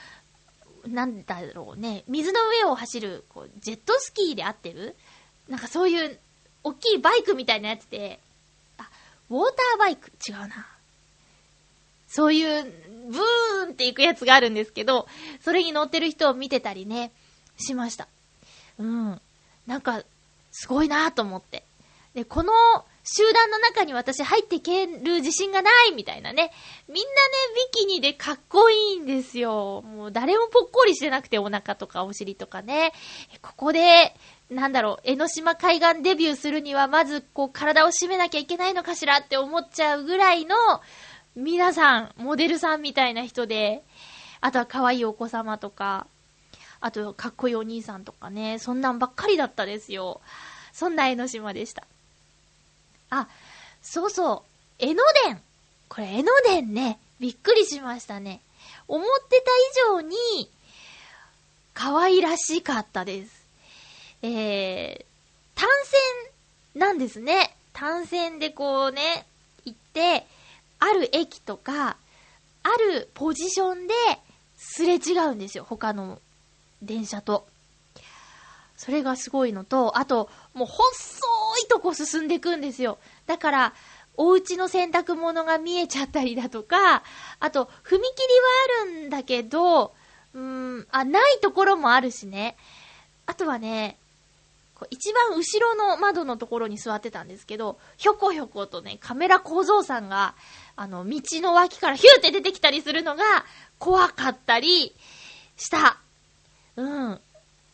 [0.88, 4.96] なんだろうね、水の上を走る、こう、ジェットスキーで合ってる？
[5.50, 6.20] なんかそういう、
[6.64, 8.20] 大きいバイクみたいなやつで、
[8.78, 8.90] あ、
[9.30, 10.68] ウォーターバイク違うな。
[12.08, 12.64] そういう、
[13.10, 15.08] ブーンって行くやつがあるんですけど、
[15.42, 17.12] それに乗ってる人を見てたりね、
[17.58, 18.08] しました。
[18.80, 19.22] うん。
[19.68, 20.04] なんか、
[20.52, 21.64] すごいなと思って。
[22.16, 22.54] で、この
[23.04, 26.52] 集団の中に私入っていける自信がないみたいなね。
[26.88, 27.06] みんなね、
[27.74, 29.82] ビキニでかっこいいんですよ。
[29.82, 32.94] もう誰もぽっこりしてなくてお腹とかお尻とかね。
[33.42, 34.16] ここで、
[34.50, 40.56] なんだろう、江ノ島海岸デビューするには、まずこう体を締めなきゃいけないのかしらって思っちゃうぐらいの、
[41.36, 43.84] 皆さん、モデルさんみたいな人で、
[44.42, 46.08] あとは可愛いお子様とか、
[46.80, 50.22] あとかっこいいお兄さんとかね、そんなんばっかりだったですよ。
[50.72, 51.84] そんな江ノ島でした。
[53.10, 53.28] あ、
[53.82, 55.42] そうそう、江ノ電。
[55.90, 58.42] これ江ノ電ね、びっくりしましたね。
[58.88, 60.52] 思ってた以上に、
[61.74, 63.45] 可愛らしかったです。
[64.28, 65.70] えー、単
[66.74, 67.56] 線なんですね。
[67.74, 69.28] 単線でこうね、
[69.66, 70.26] 行って、
[70.80, 71.98] ある駅とか、
[72.64, 73.94] あるポジションで
[74.58, 75.64] すれ違うんですよ。
[75.64, 76.20] 他の
[76.82, 77.48] 電車と。
[78.76, 80.84] それがすごいのと、あと、もう細
[81.64, 82.98] いとこ進んでいくんですよ。
[83.28, 83.74] だから、
[84.18, 87.04] お家の洗濯物が見えちゃったりだとか、
[87.40, 88.02] あと、踏切は
[88.82, 89.94] あるんだけど、
[90.34, 92.58] うーん、あ、ないところもあるしね。
[93.26, 93.98] あとはね、
[94.90, 100.36] 一番後ろの窓のところに座ってたんですけど、ひょこひょことね、カメラ小僧さんが、
[100.76, 103.24] あの、道の脇からヒューって出てきたりするのが
[103.80, 104.96] 怖かったり
[105.58, 105.98] した。
[106.76, 107.22] うん。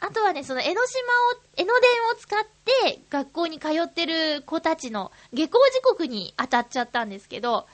[0.04, 1.00] あとはね、その江ノ島
[1.38, 2.44] を、江ノ電を使っ
[2.84, 7.68] て学校に通ってる子たちの下校時刻に当たっちゃったんですけど、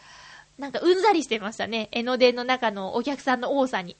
[0.58, 1.88] なんかうんざりしてましたね。
[1.92, 3.96] 江ノ電の中のお客さんの多さに。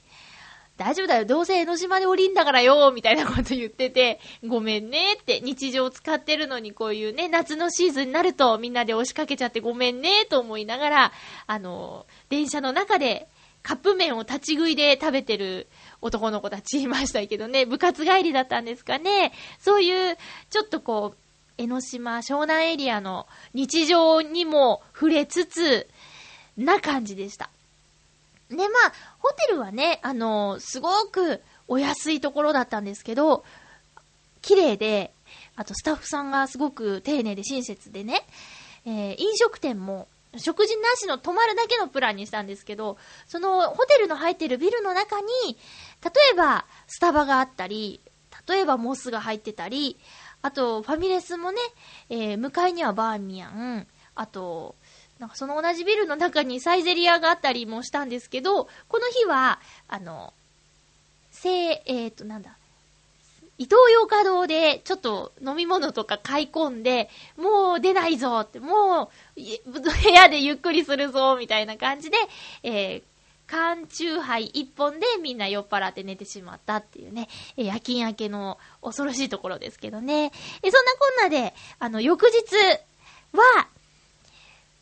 [0.78, 11.12] 大丈夫だよ、どうせ江ノ島で降りんだからよ、みたいなこと言ってて、ごめんねって、日常使ってるのにこういうね、夏のシーズンになるとみんなで押しかけちゃってごめんね、と思いながら、
[11.48, 13.28] あの、電車の中で
[13.64, 15.68] カップ麺を立ち食いで食べてる
[16.02, 19.34] 男の子たちいましたけどね、部活帰りだったんですかね。
[19.60, 20.18] そういう、
[20.52, 21.18] ちょっとこう、
[21.58, 25.88] 江ノ島、湘南エリアの日常にも触れつつ、
[26.56, 27.50] な感じでした。
[28.50, 28.70] で、まあ、
[29.20, 33.44] ホテルはね、あのすごくお安いところだったんですけど、
[34.42, 35.12] 綺麗で、
[35.56, 38.26] あとスタッフさんがすごく丁寧で親切でね、
[38.86, 40.08] えー飲食店も
[40.38, 45.28] 食事なしの泊まるだけのプランにしたんですけど、そのホテルの入ってるビルの中に、
[46.04, 48.00] 例えばスタバがあったり、
[48.48, 49.98] 例えばモスが入ってたり、
[50.42, 51.60] あとファミレスもね、
[52.10, 54.76] えー向かいにはバーミヤン、あと、
[55.20, 60.34] なんかその同じビルの中にサイゼリアがあったりもしたんですけど、この日は、あの、
[61.32, 62.58] せい、えっ、と、なんだ、
[63.58, 69.40] 伊東洋華堂でちょっと飲み物とか買い込んで、もう出ないぞって、もう
[69.72, 72.18] 部屋でゆっくりするぞみたいな感じで、
[72.62, 73.04] えー、
[73.48, 80.32] 缶チューハイ一本でみんな酔っ払って寝てしまったっていうね、え夜勤明けの恐ろしいところですけどね。
[80.62, 82.32] えそんなこんなで、あの、翌日
[83.34, 83.68] は、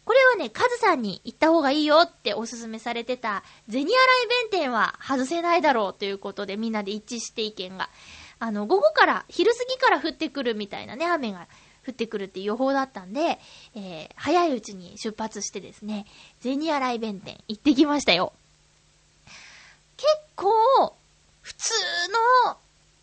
[0.05, 7.89] これはね、カズさんに行った方がいいよっておすすめされてた、銭洗弁天は外せないだろうということでみんなで一致して意見が。
[8.37, 11.47] あの、午後から、昼過ぎから降ってくるみたいなね、雨が
[11.87, 13.39] 降ってくるって予報だったんで、
[13.75, 16.05] えー、早いうちに出発してですね、
[16.41, 18.33] 銭洗弁天行ってきましたよ。
[19.97, 20.95] 結構、
[21.41, 21.73] 普通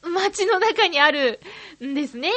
[0.04, 1.40] の街の中にある
[1.82, 2.30] んですね。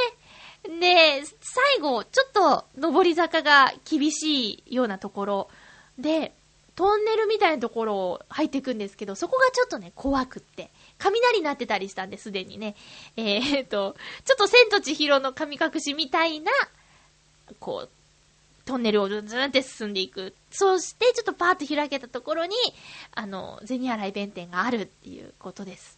[0.79, 5.49] で、最後、ちょっと上り坂が厳しいようなところ
[5.97, 6.33] で、
[6.75, 10.69] トンネルみたいなところを入っていくんですけど、そこがちょっとね、怖くって。
[10.97, 12.75] 雷になってたりしたんで、すでにね。
[13.15, 16.51] えー、っと、ちょっと千と千尋の神隠しみたいな、
[17.59, 17.89] こう、
[18.65, 20.35] トンネルをずんずんって進んでいく。
[20.51, 22.55] そして、ちょっとパーッと開けたところに、
[23.13, 25.97] あの、銭洗弁天があるっていうことです。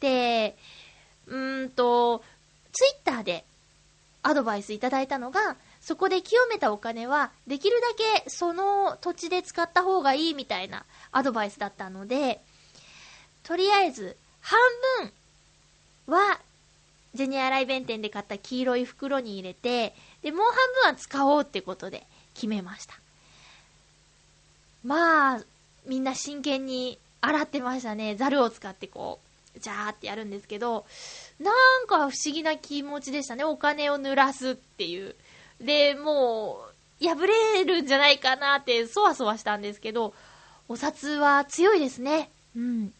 [0.00, 0.56] で、
[1.26, 2.22] うーんと、
[2.72, 3.44] ツイッターで
[4.22, 7.88] アドバイスいただいたのが、そこで清めたお金は、できるだ
[8.22, 12.40] けその土地で使った方がいいみたいなアドバイスだったので、
[13.42, 14.60] とりあえず、半
[16.06, 16.40] 分は、
[17.16, 22.94] 銭洗弁天で買った黄色い袋に入れて、で、もう半分は使おうってことで決めました。
[24.84, 25.40] まあ、
[25.86, 28.16] みんな真剣に洗ってましたね。
[28.16, 29.18] ザルを使ってこ
[29.56, 30.86] う、ジャーってやるんですけど、
[31.40, 31.50] な
[31.84, 33.44] んか不思議な気持ちでしたね。
[33.44, 35.16] お金を濡らすっていう。
[35.58, 36.60] で、も
[37.00, 40.14] う、破れるんじゃないかなって、そわそわしたんですけど、
[40.68, 42.30] お札は強いですね。
[42.54, 42.92] うん。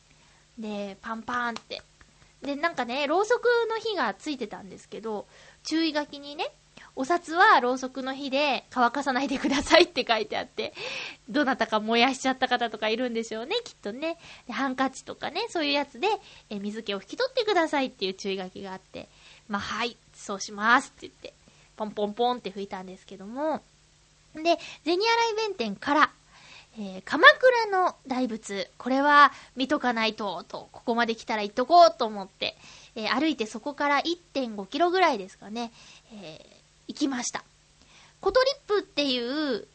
[0.58, 1.82] で、パンパンって。
[2.40, 5.26] で、なんかね、ろうそくの火がついてたんですけど、
[5.62, 6.50] 注意書きにね、
[7.00, 10.74] お札はろうそくの火で乾かさないでくださいって書いてあって、
[11.30, 14.18] どなたか燃やしちゃった方とかいるんでしょうね、きっとね。
[14.46, 16.08] でハンカチとかね、そういうやつで、
[16.50, 19.08] え水気を拭き取ってくださいっていう注意書きがあって、
[19.48, 21.32] まあ、はい、そうしますって言って、
[21.78, 23.62] ポンポンポンって拭いたんですけども、
[24.34, 24.42] で、
[24.84, 26.10] 銭洗弁天から、
[26.78, 32.58] えー鎌倉の大仏、これは見とかないと、と、ここまで来たら行っとこうと思って、
[32.94, 35.72] えー歩いてそこから1.5キロぐらいですかね、
[36.12, 36.59] えー
[36.90, 37.44] 行きました。
[38.20, 39.68] コトリップっていう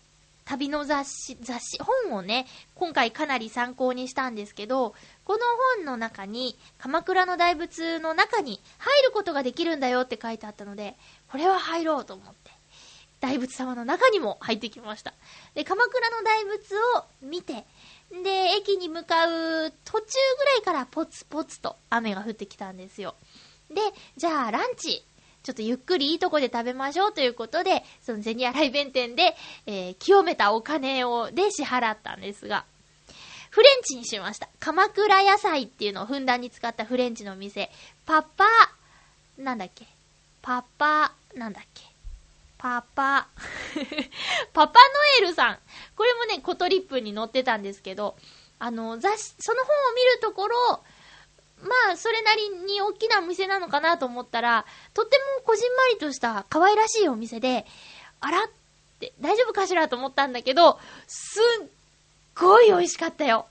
[0.43, 2.45] 旅の雑誌、雑誌、本をね、
[2.76, 4.93] 今回かなり参考にしたんですけど、
[5.24, 5.39] この
[5.78, 10.97] 本の中に、鎌倉の大仏の中に入ることができるんだよって書いてあったので、
[11.32, 12.51] これは入ろうと思って、
[13.22, 15.13] 大仏様の中にも入ってきました。
[15.55, 17.66] で、鎌倉の大仏を見て、
[18.11, 20.05] で、駅に向かう途中
[20.38, 23.16] ぐらいからポツポツと雨が降ってきたんですよ。
[23.70, 23.82] で、
[24.18, 25.03] じゃあランチ、
[25.46, 29.36] ちょっとゆっくりいいとこで食べましょうということで、その銭洗弁天で、
[29.68, 32.66] えー清めたお金を、で支払ったんですが、
[33.52, 34.50] フレンチにしました。
[34.60, 37.70] 鎌倉野菜っていうのをふんだんに使ったフレンチの店。
[38.08, 38.46] パパ、
[39.38, 39.86] なんだっけ？
[40.41, 41.84] パパ、なんだっけ？
[42.58, 43.28] パパ、
[44.52, 44.86] パパノ
[45.20, 45.60] エルさん。
[45.96, 48.18] これもね、コトリップに載ってたんですけど、
[48.58, 50.84] あの、雑誌、その本を見るところ、
[51.62, 57.66] まあ、それなりに大きなお店なのかなと思ったら、とってもこじんまりとした可愛らしいお店で、
[58.20, 58.49] あらっ
[58.99, 61.68] て、大丈夫かしらと思ったんだけど、すっ
[62.36, 63.47] ごい美味しかったよ。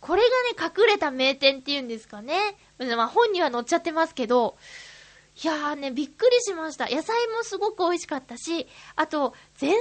[0.00, 0.22] これ
[0.56, 2.56] がね、隠れた名店っていうんですかね。
[2.78, 4.56] まあ、本には載っちゃってますけど、
[5.42, 6.88] いやーね、びっくりしました。
[6.88, 8.66] 野菜もすごく美味しかったし、
[8.96, 9.76] あと、前菜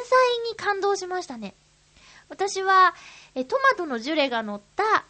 [0.49, 1.53] に感動しましたね。
[2.29, 2.95] 私は、
[3.35, 5.05] えトマトのジュレが乗った、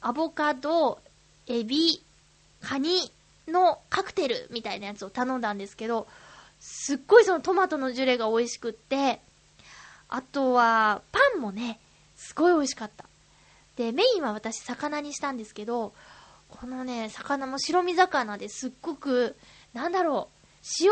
[0.00, 0.98] アボカド、
[1.48, 2.02] エビ、
[2.60, 3.10] カニ
[3.46, 6.06] のカクテルみたいなやつを頼んだんですけど、
[6.60, 9.20] すっごいそのトマトのジュレが美味しくって、
[10.08, 11.80] あとは、パンもね、
[12.16, 13.04] すごい美味しかった。
[13.76, 15.92] で、メインは私魚にしたんですけど、
[16.48, 19.36] このね、魚も白身魚ですっごく、
[19.74, 20.38] なんだろう、
[20.80, 20.90] 塩、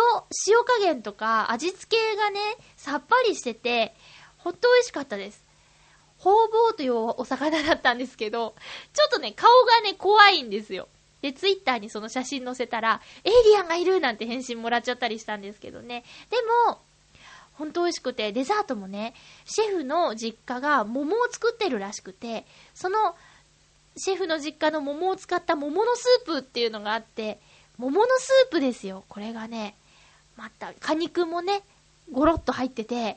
[0.48, 2.40] 塩加減とか味付けがね、
[2.76, 3.94] さっぱりしてて、
[4.38, 5.45] ほんと美味しかったです。
[6.18, 8.54] ホウボウというお魚だったんですけど、
[8.92, 10.88] ちょっとね、顔がね、怖いんですよ。
[11.22, 16.04] で、ツイッターにその写真載せたら、エイリアンがいるなんて返信もらっちゃったりしたんですけどね。
[16.30, 16.36] で
[16.68, 16.80] も、
[17.54, 19.14] ほんと美味しくて、デザートもね、
[19.44, 22.44] シェフの実家が桃を作ってるらしくて、
[22.74, 23.16] その、
[23.96, 27.40] シェフの実家の桃を使った桃のスープっていうのがあって、
[27.78, 29.04] 桃のスープですよ。
[29.08, 29.74] これがね、
[30.36, 31.62] また、果肉もね、
[32.12, 33.16] ゴロッと入ってて、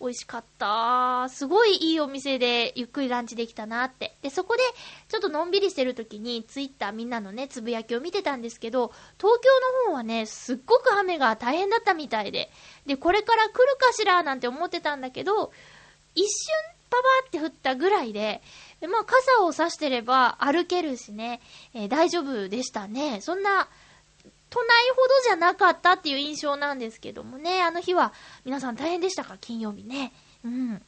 [0.00, 1.28] 美味しかった。
[1.28, 4.16] すごいいいお店でゆっくりランチできたなって。
[4.22, 4.62] で、そこで、
[5.08, 9.48] ちょっとのんびりしてる時に、ツイッターみんなのね、つぶやきを見てたんですけど、東京
[9.86, 12.50] の方はね、すっごく雨が大変だったみたいで、
[12.86, 15.52] で、これから来るかしらなんて思ってたんだけど、
[16.14, 18.40] 一瞬パパって降ったぐらいで、
[18.82, 21.40] まあ、傘を差してれば歩けるしね、
[21.74, 23.20] えー大丈夫でしたね。
[23.20, 23.68] そんな、
[24.50, 28.12] 都内ほどじゃなかったっていう印象なんですけどもね、あの日は
[28.44, 29.36] 皆さん大変でしたか？
[29.40, 30.12] 金曜日ね。
[30.44, 30.82] うん。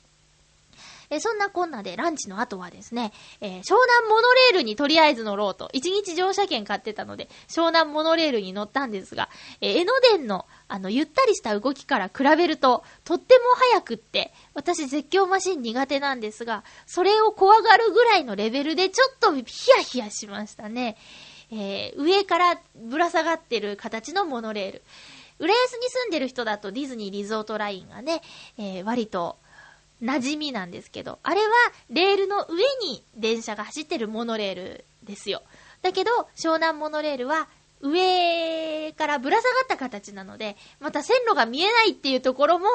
[1.12, 9.28] えそんなこんなでランチの後はですね、えー湘南モノレールにとりあえず乗ろうと、一日乗車券買ってたので、湘南モノレールに乗ったんですが、
[9.60, 20.96] えー江ノ電の、あの、ゆったりした動きから比べると、とっても速くって、私絶叫マシン苦手なんですが、それを怖がるぐらいのレベルでちょっとヒヤヒヤしましたね。
[21.52, 24.82] えー上からぶら下がってる形のモノレール。
[25.38, 28.22] 浦安に住んでる人だとディズニーリゾートラインがね、
[28.58, 29.38] えー割と
[30.02, 31.46] 馴染みなんですけど、あれは
[31.90, 35.42] レールの上に電車が走ってるモノレールですよ。
[35.82, 37.48] だけど、湘南モノレールは
[37.80, 42.66] 上からぶら下がった形なので、また線路が見えないっていうところも、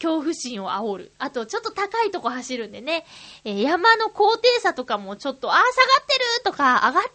[0.00, 1.12] 恐怖心を煽る。
[1.18, 3.04] あと、ちょっと高いとこ走るんでね、
[3.44, 5.66] えー山の高低差とかもちょっと、あー、下が
[6.02, 7.12] ってるとか、上がってる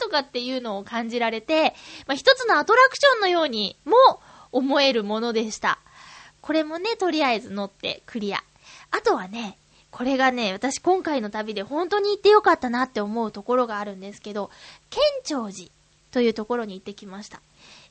[0.00, 1.74] とかっていうのを感じられて、
[2.06, 4.20] まあ、一つのアトラクションのようにも
[4.52, 5.78] 思えるものでした。
[6.42, 8.44] これもね、とりあえず乗ってクリア。
[8.90, 9.58] あとはね、
[9.90, 14.50] これがね、私今回の旅で本当に行ってよかったなって思うところがあるんですけど、
[14.90, 15.70] 県庁寺
[16.10, 17.40] というところに行ってきました。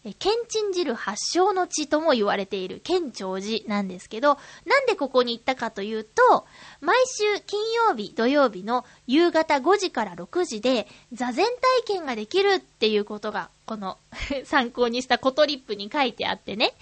[0.07, 6.45] え県鎮汁発祥の地とも言われている県庁寺なんですけど、なんでここに行ったかというと、
[6.79, 13.97] 毎週金曜日、土曜日の夕方5時から6時で座禅体験ができるっていうことが、この
[14.45, 16.75] 参考にしたコトリップに書いてあってね。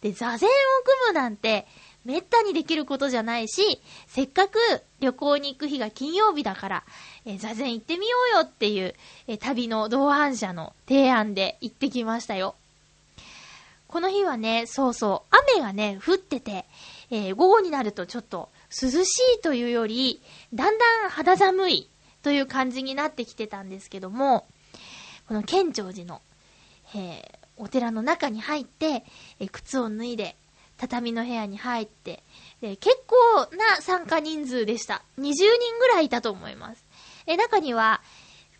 [0.00, 0.52] で、座禅を
[0.82, 1.66] 組むなんて、
[2.06, 4.58] めったにできることじゃないし、せっかく
[5.00, 6.84] 旅行に行く日が金曜日だから、
[7.26, 8.94] え座禅行ってみようよっていう、
[9.26, 12.54] え旅の同伴者の提案で行ってきましたよ。
[13.90, 16.64] この日はね、そうそう、雨がね、降ってて、
[17.10, 20.22] えー午後になるとちょっと涼しいというより、
[20.54, 21.90] だんだん肌寒い
[22.22, 24.46] という感じになってきてたんですけども、
[25.26, 26.22] この県庁寺の、
[26.94, 29.04] えーお寺の中に入って、
[29.40, 30.36] えー靴を脱いで、
[30.76, 32.22] 畳の部屋に入って、
[32.60, 33.16] で結構
[33.56, 35.02] な参加人数でした。
[35.18, 36.84] 20人ぐらいいたと思います。
[37.26, 38.02] え中には、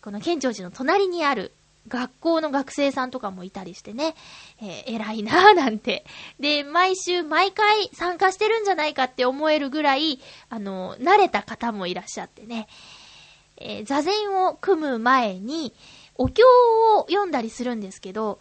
[0.01, 1.53] この県庁寺の隣にある
[1.87, 4.15] 学校の学生さんとかもいたりしてね、
[4.61, 6.05] えー偉いなぁなんて。
[6.39, 10.19] で、毎週毎回参加してるんじゃないかって思えるぐらい、
[10.49, 12.67] あの、慣れた方もいらっしゃってね、
[13.57, 15.73] えー座禅を組む前に、
[16.15, 16.43] お経
[16.97, 18.39] を読んだりするんですけど、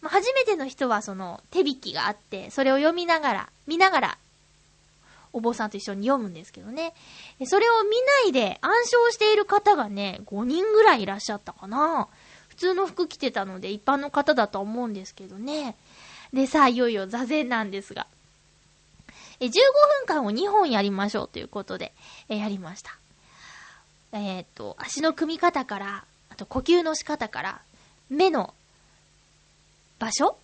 [0.00, 4.18] まあ初めての人はその手引きがあって、それを読みながら、見ながら、
[5.32, 6.94] お坊さんと一緒に読むんですけどね。
[7.44, 7.90] それを見
[8.24, 12.25] ないで暗唱している方がね、5人ぐらいいらっしゃったかなぁ。
[12.56, 15.76] 普通の服着てたので一般の方だと思うんですけどね。
[16.32, 18.06] でさあ、いよいよ座禅なんですが。
[19.40, 21.92] え、15分間を2本やりましょうということで、
[22.28, 22.96] え、やりました。
[24.12, 27.60] えーっと、足の組み方から、あと呼吸の仕方から、
[28.08, 28.54] 目の
[29.98, 30.38] 場所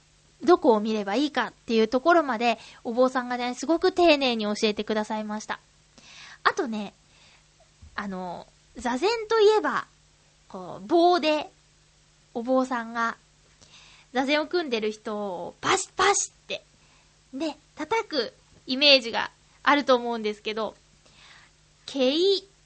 [0.44, 5.60] どこを見ればいいかっていうところまで、お坊さんがね、すごく丁寧に教えてくださいました。
[6.44, 6.92] あとね、
[7.94, 8.46] あの、
[8.76, 9.86] 座禅といえば、
[10.48, 11.50] こう、棒で、
[12.34, 13.16] お坊さんが、
[14.12, 16.62] 座禅を組んでる人をパシパシって、
[17.32, 18.34] ね、叩く
[18.66, 19.30] イメージが
[19.62, 20.76] あると思うんですけど、
[21.86, 22.12] 計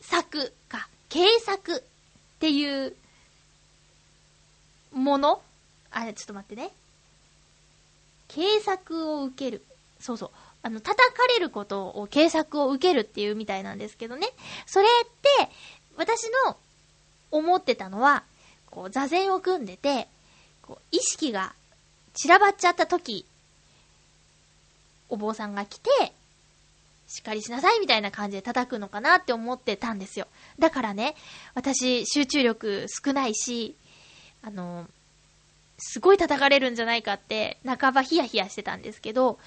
[0.01, 1.81] 作か、計作っ
[2.41, 2.95] ていう
[4.93, 5.43] もの
[5.91, 6.71] あれ、ちょっと待ってね。
[8.29, 9.65] 計作を受ける。
[10.01, 10.31] そうそう。
[10.63, 14.29] あの、叩かれることを計作を受けるっていうみたいなんですけどね。
[14.67, 15.51] それって、
[15.97, 16.57] 私の
[17.31, 18.25] 思ってたのは、
[18.77, 20.07] こう、座禅を組んでて、
[20.61, 21.55] こう、意識が
[22.13, 23.25] 散らばっちゃった時、
[25.09, 25.91] お坊さんが来て、
[27.09, 30.27] しっかりしなさいみたいな感じで叩くのかなって思ってたんですよ。
[30.59, 31.15] だからね、
[31.55, 33.75] 私、集中力少ないし、
[34.43, 34.87] あの、
[35.79, 39.39] すごい叩かれるんじゃないかって、半ばヒヤヒヤしてたんですけど、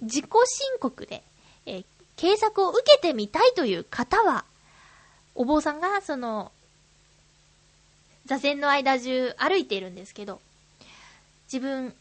[0.00, 1.22] 自己申告で、
[1.64, 1.84] えー
[2.16, 4.44] 計作を受けてみたいという方は、
[5.36, 6.50] お坊さんが、その、
[8.28, 10.38] 座禅の間中歩いているんですけど、
[11.50, 11.94] 自分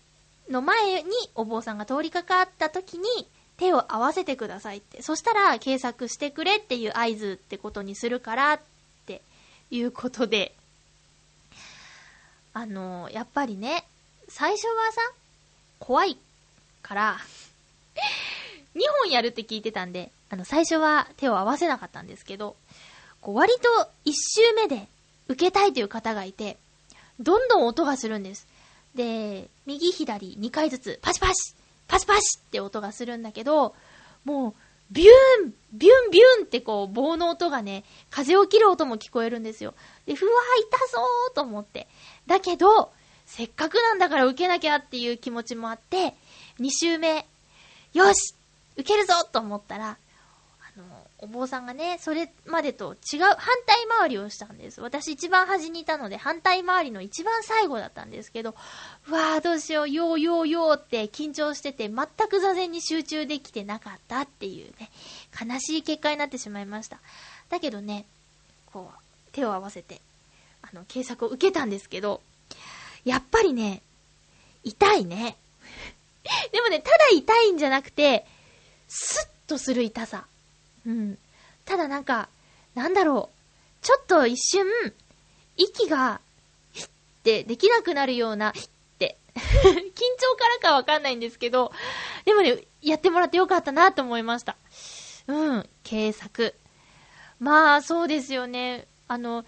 [0.49, 3.07] の前にお坊さんが通りかかった時に
[3.55, 5.01] 手を合わせてくださいって。
[5.01, 8.59] そしたら、計作してくれっていう合図ってことにするからっ
[9.05, 9.21] て
[9.71, 10.53] いうことで、
[12.53, 13.85] あの、やっぱりね、
[14.27, 15.01] 最初はさ、
[15.79, 16.17] 怖い
[16.81, 17.19] から、
[18.75, 22.57] 2本やるって聞いてたんで、あの、最初は手を合わせなかったんですけど、
[23.21, 23.69] こう割と
[24.05, 24.89] 1周目で
[25.27, 26.57] 受けたいという方がいて、
[27.19, 28.47] どんどん音がするんです。
[28.95, 31.55] で、右左2回ずつ、パシパシ
[31.87, 33.75] パシパシって音がするんだけど、
[34.25, 34.53] もう、
[34.91, 39.73] ビューンビュンビュンってこう、棒の音がね、風を切る音も聞こえるんですよ。
[40.05, 41.01] で、ふわー痛そ
[41.31, 41.87] うと思って。
[42.25, 42.91] だけど、
[43.25, 46.15] せっかくなんだから受けなきゃっていう気持ちもあって、
[46.59, 47.27] 2周目、
[47.93, 48.33] よし
[48.77, 49.97] 受けるぞと思ったら、
[51.19, 54.81] お坊さんがね、それまでと違う、反対回りをしたんです。
[54.81, 58.53] 私一番端にいたので、反対回りの一番最後だったんですけど、
[59.07, 64.91] うわーどうしよう、よーよーよーって緊張してて、全く座禅に集中できてなかったっていうね、
[65.33, 66.99] 悲しい結果になってしまいました。
[67.49, 68.05] だけどね、
[68.71, 68.99] こう、
[69.31, 70.01] 手を合わせて、
[70.61, 72.21] あの、計作を受けたんですけど、
[73.05, 73.81] やっぱりね、
[74.63, 75.35] 痛いね。
[76.53, 78.27] でもね、ただ痛いんじゃなくて、
[78.87, 80.27] スッとする痛さ。
[80.87, 81.17] うん。
[81.65, 82.29] ただなんか、
[82.73, 83.85] なんだろう。
[83.85, 84.65] ちょっと一瞬、
[85.57, 86.21] 息が、
[86.71, 86.89] ヒッっ
[87.23, 89.17] てできなくなるような、ヒッって。
[89.35, 91.71] 緊張からかわかんないんですけど、
[92.25, 94.55] でもね、やってもらってよかったなと思いました。
[95.27, 96.55] うん、計作。
[97.39, 98.87] まあ、そうですよね。
[99.07, 99.45] あの、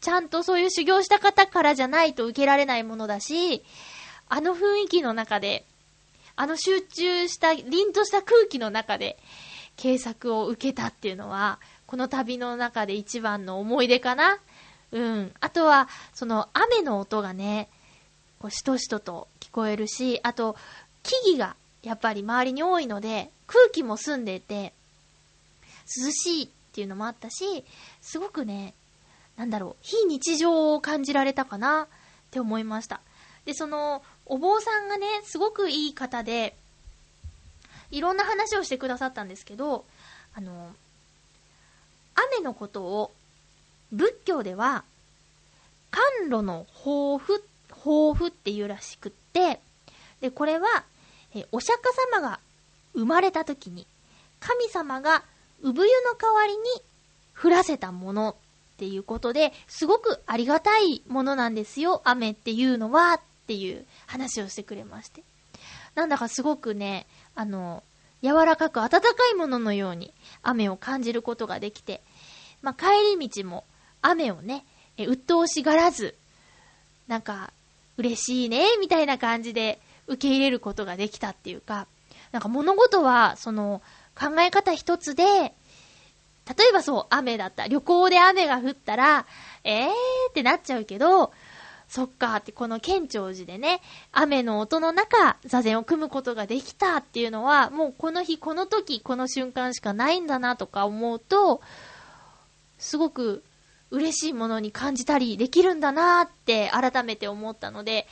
[0.00, 3.64] ちゃんとそういう修行した方からじゃないと受けられないものだし、
[4.28, 5.64] あの雰囲気の中で、
[6.36, 9.18] あの集中した、凛とした空気の中で、
[9.76, 14.38] 計作を受けたっていうのは、この旅の中で一番の思い出かな。
[14.92, 15.32] うん。
[15.40, 17.68] あとは、その雨の音がね、
[18.38, 20.56] こうしとしとと聞こえるし、あと、
[21.02, 24.72] 木々がやっぱり周りに多いので、空気も澄んでて、
[26.04, 27.64] 涼しいっていうのもあったし、
[28.00, 28.74] すごくね、
[29.36, 31.86] なんだろう、非日常を感じられたかなっ
[32.30, 33.00] て思いました。
[33.44, 36.56] で、その、お坊さんがね、すごくいい方で、
[37.90, 39.84] いろんな話をしてくださったんですけど、
[40.34, 40.74] あの、
[42.14, 43.12] 雨のことを、
[43.92, 44.84] 仏教では、
[45.90, 49.60] 甘露の抱負、抱負っていうらしくって、
[50.20, 50.84] で、これは、
[51.34, 52.40] えお釈迦様が
[52.94, 53.86] 生まれた時に、
[54.40, 55.22] 神様が
[55.62, 56.62] 産湯の代わりに
[57.40, 58.36] 降らせたもの
[58.74, 65.22] っていうことで、すごくありがたいものなんですよ、雨っていうのは、っていう話をしてくれまして。
[65.94, 67.06] なんだかすごくね、
[67.36, 67.84] あの、
[68.22, 70.12] 柔らかく温かいもののように
[70.42, 72.00] 雨を感じることができて、
[72.62, 73.64] まあ、帰り道も
[74.02, 74.64] 雨をね、
[74.96, 76.16] え、鬱陶しがらず、
[77.06, 77.52] なんか、
[77.98, 81.86] 嬉しいね、みたいな感じで受け入れることができたっていうか、
[82.32, 83.82] なんか物事は、その、
[84.18, 87.66] 考え方一つで、例えばそう、雨だった。
[87.66, 89.26] 旅行で雨が降ったら、
[89.64, 89.88] えー
[90.30, 91.32] ってなっちゃうけど、
[91.88, 93.80] そっかって、この県庁寺でね、
[94.12, 101.60] 雨の音の中、座禅を組むことができたっていうのは、もうこの日、この時、この瞬間しかないんだなとか思うと、
[102.78, 103.42] すごく
[103.90, 108.06] 嬉しいものに感じたりできるんだなって改めて思ったので、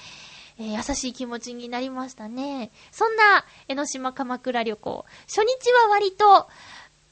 [0.59, 2.71] えー優しい気持ちになりましたね。
[2.93, 6.49] そんな江ノ島鎌倉旅行、初日は割と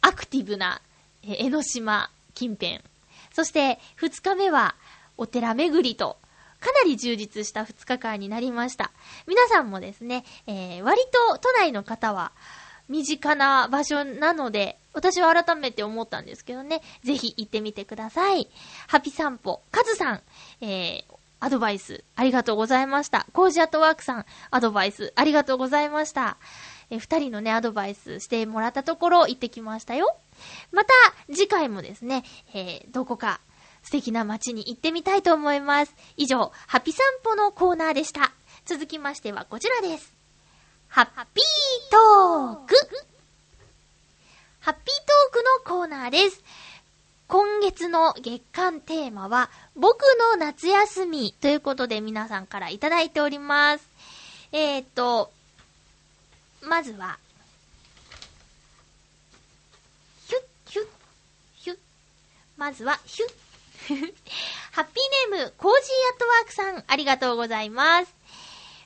[0.01, 0.81] アクティブな、
[1.25, 2.81] え江ノ島近辺。
[3.33, 4.77] そして二日目は
[5.17, 6.19] お寺巡りと、
[6.63, 8.93] かなり充実した2日間になりました。
[9.27, 11.01] 皆さんもですね、えー割
[11.31, 12.31] と都内の方は
[12.89, 18.49] 身近な場所なので、私は改めて思ったんですけどね、ぜひ行ってみてください。
[18.87, 20.21] ハピ散歩、カズさん、
[20.61, 23.27] えー、アドバイスありがとうございました。
[23.33, 26.37] コージアットワークさん、アドバイスありがとうございました。
[26.91, 30.15] えー二人のね、アドバイスしてもらったところ行ってきましたよ。
[30.71, 30.93] また、
[31.27, 32.23] 次回もですね、
[32.55, 33.41] えーどこか
[33.83, 35.95] 素敵な街に行ってみたいと思います。
[36.16, 38.33] 以上、ハピ散歩のコーナーでした。
[38.64, 40.12] 続きましてはこちらです。
[40.89, 42.74] ハッピートーク
[44.61, 46.43] ハッピートークのコーナーです。
[47.26, 50.03] 今月の月間テーマは、僕
[50.33, 53.89] の夏休みということで皆さんからいただいております。
[54.53, 55.33] えーっと、
[56.61, 57.18] まずは、
[60.26, 60.87] ヒュッ、ヒュッ、
[61.57, 61.78] ヒュッ。
[62.59, 63.52] まずは、ヒュッ。
[63.83, 68.14] ハッピーネーム、コージーアットワークさん、ありがとうございます。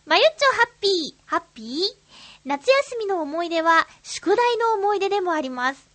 [0.06, 2.06] まゆっちょハッピー、ハッピー？
[2.44, 5.86] 夏休みの思い出は、宿題の思い出でもあります。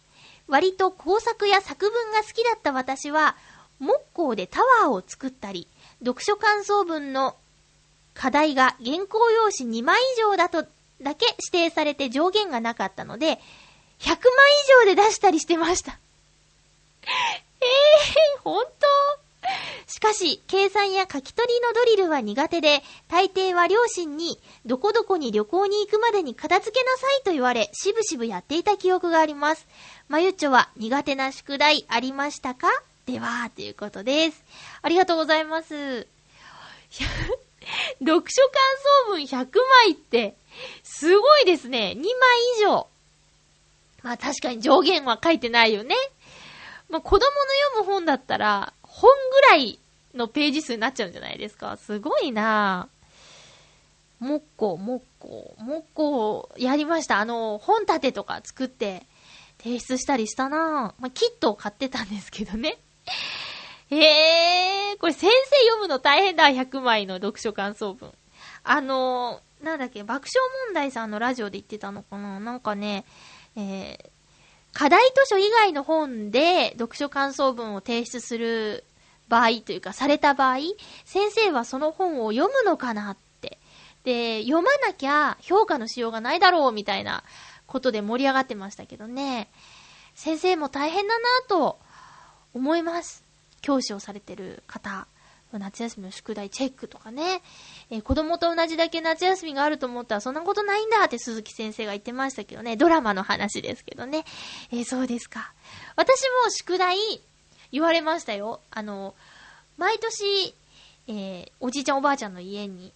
[0.47, 3.37] 割と工作や作文が好きだった私は、
[3.79, 5.67] 木工でタワーを作ったり、
[5.99, 7.35] 読書感想文の
[8.13, 10.67] 課題が原稿用紙2枚以上だと、
[11.01, 13.39] だけ指定されて上限がなかったので、
[13.99, 14.15] 100枚
[14.85, 15.97] 以上で出したりしてました。
[17.61, 18.87] ええー、本当？
[19.87, 29.67] しかし、計算や書き取りのドリルは苦手で、大抵は両親に、どこどこに旅行に行くまでに片付けなさいと言われ、しぶしぶやっていた記憶があります。
[30.07, 32.67] まゆっちょは苦手な宿題ありましたか？
[33.05, 34.43] では、ということです。
[34.81, 36.07] ありがとうございます。
[37.99, 38.61] 読書感
[39.05, 40.35] 想文100枚って、
[40.83, 41.93] すごいですね。
[41.97, 42.05] 2枚
[42.57, 42.87] 以上。
[44.03, 45.95] まあ確かに上限は書いてないよね。
[46.91, 47.21] まあ子供の
[47.75, 49.79] 読む本だったら、本ぐらい
[50.13, 51.77] のページ数になっちゃうんじゃないですか。
[51.77, 54.25] すごいなぁ。
[54.25, 57.19] 木工、木工、木工、やりました。
[57.19, 59.03] あの、本立てとか作って
[59.57, 61.01] 提出したりしたなぁ。
[61.01, 62.77] まあ、キットを買ってたんですけどね。
[63.89, 68.13] えー、これ先生読むの大変だ、100枚の読書感想文。
[68.63, 73.05] あの、なんだっけ、爆笑問題さんのラジオで言ってたのかななんかね、
[73.55, 74.09] えー、
[74.73, 78.83] 課題図書以外の本で読書感想文を提出する
[79.27, 80.57] 場合というか、された場合、
[81.05, 83.59] 先生はその本を読むのかなって。
[84.03, 87.23] で、読まなきゃ評価のしようがないだろうみたいな
[87.67, 89.49] ことで盛り上がってましたけどね。
[90.15, 91.79] 先生も大変だなと
[92.53, 93.23] 思います。
[93.61, 95.07] 教師をされてる方。
[95.53, 97.41] 夏休みの宿題チェックとかね。
[97.91, 102.77] えー子供と同じだけ夏休みがあると思ったらそんなことないんだって鈴木先生が言ってましたけどね。
[102.77, 104.23] ドラマの話ですけどね。
[104.71, 105.53] えーそうですか。
[105.97, 106.97] 私も宿題
[107.71, 108.61] 言われましたよ。
[108.71, 109.13] あの、
[109.77, 110.55] 毎年、
[111.07, 112.93] えーおじいちゃんおばあちゃんの家に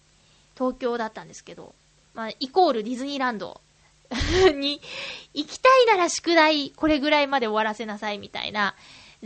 [0.56, 1.74] 東京だったんですけど、
[2.14, 3.60] まあ、イコールディズニーランド
[4.54, 4.80] に
[5.34, 8.74] 行きたいなら宿題これぐらいまで終わらせなさいみたいな、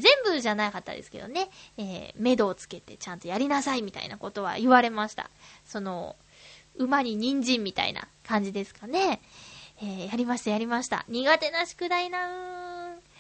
[0.01, 5.31] 全部じゃなかったですけどね、えー、目処をつけてちゃんとやりなさいみたいなことは言われました。
[5.65, 6.17] その、
[6.77, 9.21] 馬に人参みたいな感じですかね。
[9.83, 11.05] えー、やりました、やりました。
[11.09, 13.11] 苦手な宿題なー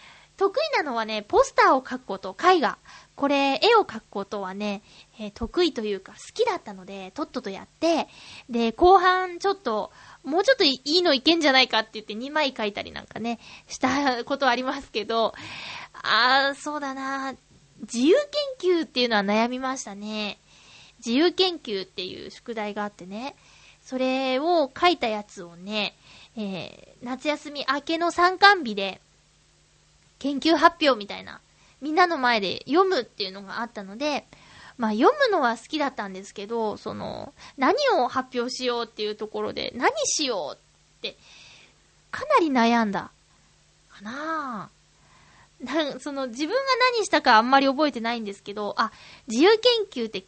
[0.41, 2.79] 得意なのはね、ポスターを描くこと、絵画。
[3.15, 4.83] これ、絵を描くことはね、
[5.19, 8.09] えー得意というか好きだったので、とっととやって、
[8.49, 9.93] で、後半ちょっと、
[10.25, 15.35] もうちょっといいのいけんじゃないかって言って2枚描いたりなんかね、したことありますけど、
[16.03, 17.35] あー、そうだな
[17.83, 18.15] 自由
[18.59, 20.39] 研究っていうのは悩みましたね。
[20.99, 23.35] 自由研究っていう宿題があってね、
[23.85, 25.97] それを書いたやつをね、
[26.37, 29.01] えー、夏休み明けの参観日で、
[30.19, 31.41] 研究発表みたいな、
[31.81, 34.27] みんなの前で読むっていうのがあったので、
[34.77, 41.17] まあ読むのは好きだったんですけど、その、何を発表しようっていうところで、何しようって、
[42.11, 43.11] かなり悩んだ。
[43.89, 44.80] かなぁ。
[45.61, 46.63] なその、自分が
[46.97, 48.93] 何したかあんまり覚えてないんですけど、あ、
[49.29, 49.51] 自由
[49.91, 50.25] 研究って、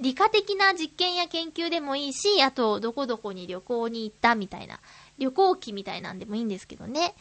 [0.00, 4.80] 理科的な実験や研究でもいいし、あと、どこどこに旅行に行ったみたいな、
[5.18, 7.14] 旅行記みたいなんでもいいんですけどね。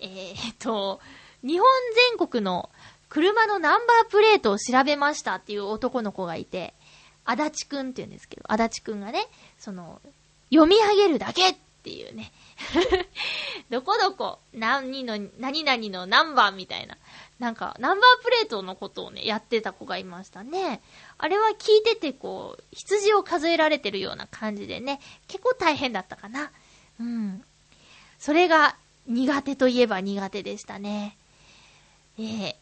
[0.00, 1.00] えー、っと、
[1.42, 1.68] 日本
[2.18, 2.70] 全国の
[3.08, 6.74] 車のナンバープレートを調べましたっていう男の子がいて、
[7.24, 9.26] 足立くんって言うんですけど、足立くんがね、
[9.58, 10.00] その、
[10.50, 12.32] 読み上げるだけっていうね。
[13.70, 16.96] どこどこ、何の、何々のナンバーみたいな。
[17.38, 20.80] なんか、ナンバープレートのことをね、やってた子がいましたね。
[21.18, 26.52] あれは聞いてて、こう、羊を数えられてるような感じでね、結構大変だったかな。
[27.00, 27.44] うん。
[28.18, 28.76] それが
[29.06, 31.16] 苦手といえば苦手でしたね。
[32.18, 32.54] えー、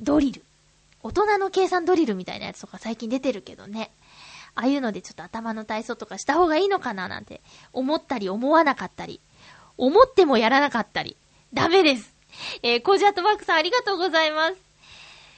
[0.00, 0.42] ドリル。
[1.02, 3.90] 大人の計算ドリルみたいなやつとか最近出てるけどね。
[4.54, 7.40] ああいうのでちょっと頭の体操とかした方がいいのかななんて
[7.72, 9.20] 思ったり思わなかったり、
[9.76, 11.16] 思ってもやらなかったり。
[11.52, 12.14] ダメです。
[12.62, 14.56] えー、コージアットバックさんありがとうございます。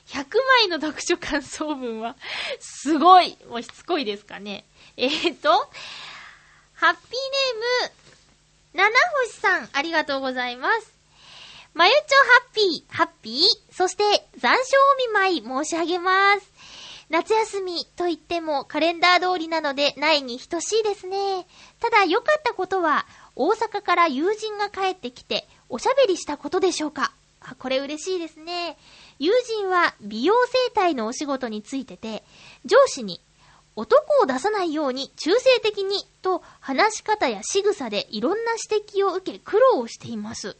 [0.07, 0.27] 100
[0.61, 2.17] 枚の読書感想文は、
[2.61, 4.65] すごいもうしつこいですかね。
[4.97, 5.51] えーと、
[6.75, 7.12] ハッピー
[7.85, 8.91] ネーム、七
[9.27, 10.93] 星さん、ありがとうございます。
[11.73, 14.05] まゆちょハッピー、ハッピー、そして
[14.39, 16.54] 残暑お見舞い申し上げます。
[17.11, 21.47] 夏休みと言ってもカレンダー通りなのでないに等しいですね。
[21.81, 27.13] ただ良かったことは、大阪から友人が帰ってきておしゃべりしたことでしょうか。
[27.41, 28.79] あ、これ嬉しいですね。
[29.19, 32.25] 友人は美容整体のお仕事についてて、
[32.65, 33.21] 上司に
[33.77, 40.57] 男を出さないように中性的にと話し方や仕草でいろんな指摘を受け苦労をしています。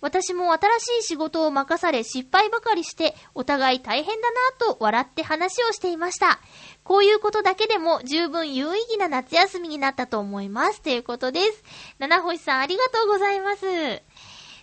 [0.00, 6.38] 私も新しい仕事を任され失敗ばかりしてお互い大変だなと笑って話をしていました。
[6.84, 10.80] こういうことだけでも十分有意義な夏休みになったと思います。
[10.80, 11.64] ということです。
[11.98, 14.02] 七星さんありがとうございます。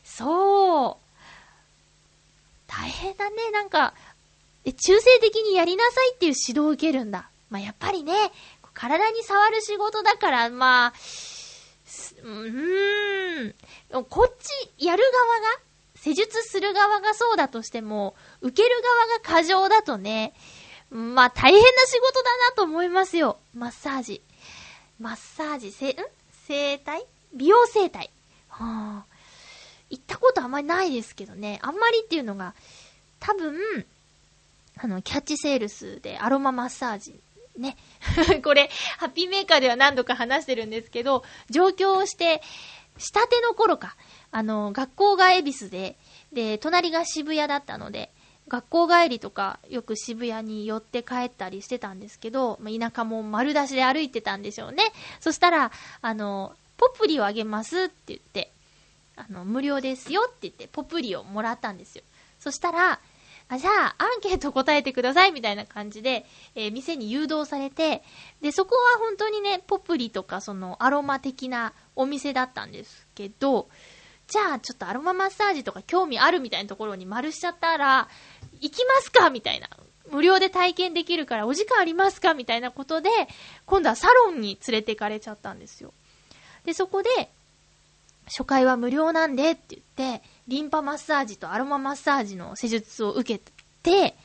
[0.03, 1.03] そう。
[2.67, 3.51] 大変だね。
[3.51, 3.93] なんか、
[4.65, 7.29] 中性的にやりなさいっていう指導を受けるんだ。
[7.49, 8.13] まあ、やっぱりね、
[8.73, 10.93] 体に触る仕事だから、まあ、
[12.23, 13.55] うーん。
[14.09, 15.59] こっち、やる側が、
[15.95, 20.33] 施術する側がそうだとしても、受ける側が過剰だとね、
[20.89, 23.39] まあ大変な仕事だなと思いますよ。
[23.53, 24.21] マッサージ。
[24.99, 25.95] マッサージ、せ、ん？
[26.47, 27.05] 整体？
[27.33, 28.11] 美容整体。
[28.49, 29.13] はあ。
[29.89, 31.59] 行ったことあんまりないですけどね。
[31.61, 32.53] あんまりっていうのが、
[33.19, 33.85] 多分、
[34.77, 37.19] あの、キャッチセールスでアロママッサージ
[37.57, 37.77] ね。
[38.43, 42.41] これ、ハッピーメーカーでは何度か話してるんですけど、上京をして、
[42.97, 43.95] したての頃か、
[44.31, 45.97] あの、学校が恵比寿で、
[46.31, 48.11] で、隣が渋谷だったので、
[48.47, 54.83] 学校帰りとかよく渋谷に寄って帰ったりしてたんですけど、まあ田舎も丸出しで歩いてたんでしょうね。
[55.19, 58.51] そしたら、あの、ポプリをあげますって言って、
[59.15, 62.03] あの、無料ですよって言って、ポプリをもらったんですよ。
[62.39, 62.99] そしたら、
[63.53, 66.25] あ、じゃあ、アンケート答えてくださいみたいな感じで、
[66.55, 68.03] えー店に誘導されて、
[68.41, 73.67] で、そこは本当にね、ポプリとかそのアロマ的なお店だったんですけど、
[74.27, 78.07] じゃあ、ちょっとアロママッサージとか興味あるみたいなところに丸しちゃったら、
[78.61, 79.69] 行きますかみたいな。
[80.11, 83.09] 無料で体験できるからお時間ありますかみたいなことで、
[83.65, 85.93] 今度はサロンに連れて行かれちゃったんですよ。
[86.65, 87.29] で、そこで、
[88.25, 94.15] 初回は無料なんでって言って、リンパマッサージとアロママッサージの施術を受けて、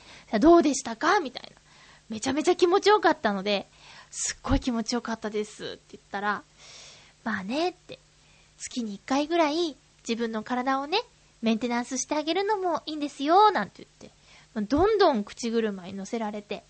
[0.41, 1.21] どうでしたか？
[1.21, 1.61] みたいな。
[2.09, 3.67] めちゃめちゃ気持ちよかったので、
[4.11, 6.43] すっごい気持ちよかったですって言ったら、
[7.25, 7.99] まあねって、
[8.57, 9.77] 月に1回ぐらい
[10.09, 10.99] 自分の体をね、
[11.43, 16.65] メンテナンスしてあげるのもいいんですよ、なんて言って、どんどん口車に乗せられて、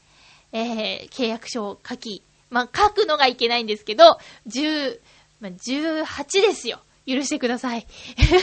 [0.53, 4.19] えー、契約書を書き、まあ、書くのがいけないんですけど、
[4.49, 5.01] 10、
[5.41, 6.81] まあ、18ですよ。
[7.09, 7.87] 許してください。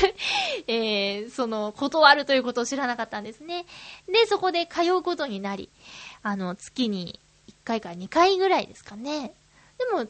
[0.67, 3.67] えー、その、断るということを知らなかったんですね。
[4.07, 5.69] で、そこで通うことになり、
[6.23, 9.35] あの、月に1回か2回ぐらいですかね。
[9.77, 10.07] でも、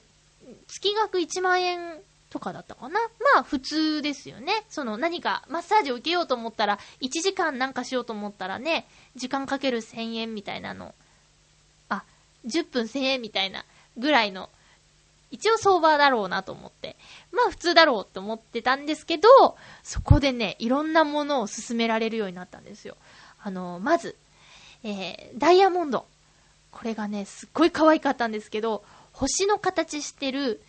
[0.68, 2.00] 月額1万円
[2.30, 3.00] とかだったかな。
[3.34, 4.66] まあ、普通ですよね。
[4.70, 8.88] その、何かマッサージを受けようと思ったら、1時間なんかしようと思ったらね、
[9.18, 10.96] 時間かける1000円みたいなの。
[11.90, 12.04] あ、
[12.46, 13.66] 10分1000円みたいな
[13.98, 14.50] ぐらいの
[15.32, 16.96] 一応相場だろうなと思って。
[17.32, 19.30] まあ普通だろうって思ってたんですけど、
[19.84, 22.96] そこでね、いろんなものを勧められるようになったんですよ。
[23.42, 24.16] あの、まず、
[24.84, 26.06] えー、ダイヤモンド。
[26.72, 30.62] これがね、すっごい可愛かったんですけど、星の形してる、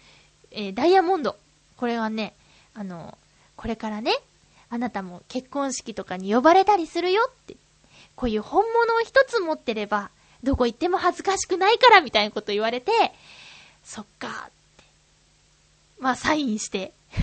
[0.51, 1.37] えーダイヤモンド。
[1.77, 2.35] これはね、
[2.75, 3.19] あの、
[3.57, 4.13] これからね、
[4.69, 7.57] あなたも結婚式とかに呼ばれたりするよって。
[8.17, 10.11] こういう本物を一つ持ってれば、
[10.43, 12.91] どこ行っても恥ずかしくないからみたいなこと言われて、
[13.87, 14.85] そっかって。
[16.01, 16.93] まあ、サインして。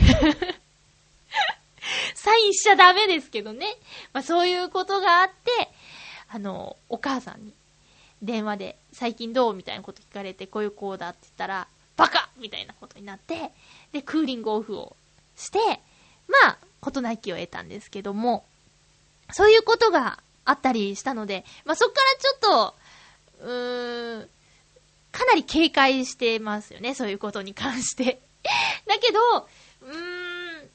[2.16, 3.68] サインしちゃダメですけどね。
[4.14, 5.70] まあ、そういうことがあって、
[6.30, 7.54] あの、お母さんに
[8.22, 13.52] 電話で最近どうみたいなこと聞かれて、こういうこうだって言ったら、バカみたいなことになって、
[13.92, 14.96] で、クーリングオフを
[15.36, 15.60] して、
[16.30, 18.46] まあ、事なきを得たんですけども、
[19.34, 22.76] そういうことがあったりしたので、まあ、そっからちょっと、
[23.42, 24.30] うーん、
[25.14, 28.20] かなり警戒してますよね、そういうことに関して。
[28.88, 30.70] だけど、うーん、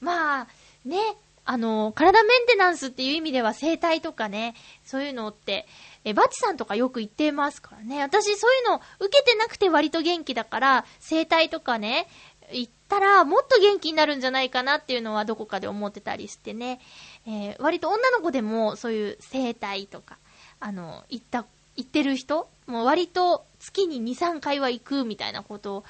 [0.00, 0.48] まあ、
[0.86, 0.98] ね、
[1.44, 4.54] あの、体メンテナンスっていう意味では整体とかね、
[4.84, 5.66] そういうのって、
[6.04, 8.00] え、バチさんとかよく言ってますからね。
[8.00, 12.08] 私そういうの受けてなくて割と元気だから、整体とかね、
[12.52, 16.80] 行ったらもっと元気になるんじゃないかなっていうのはどこかで思ってたりしてね。
[17.26, 20.18] えー割と女の子でもそういう整体とか、
[20.60, 21.44] あの、行った、
[21.76, 25.84] 行ってる人もう割と月に2、3回は行くみたいなこと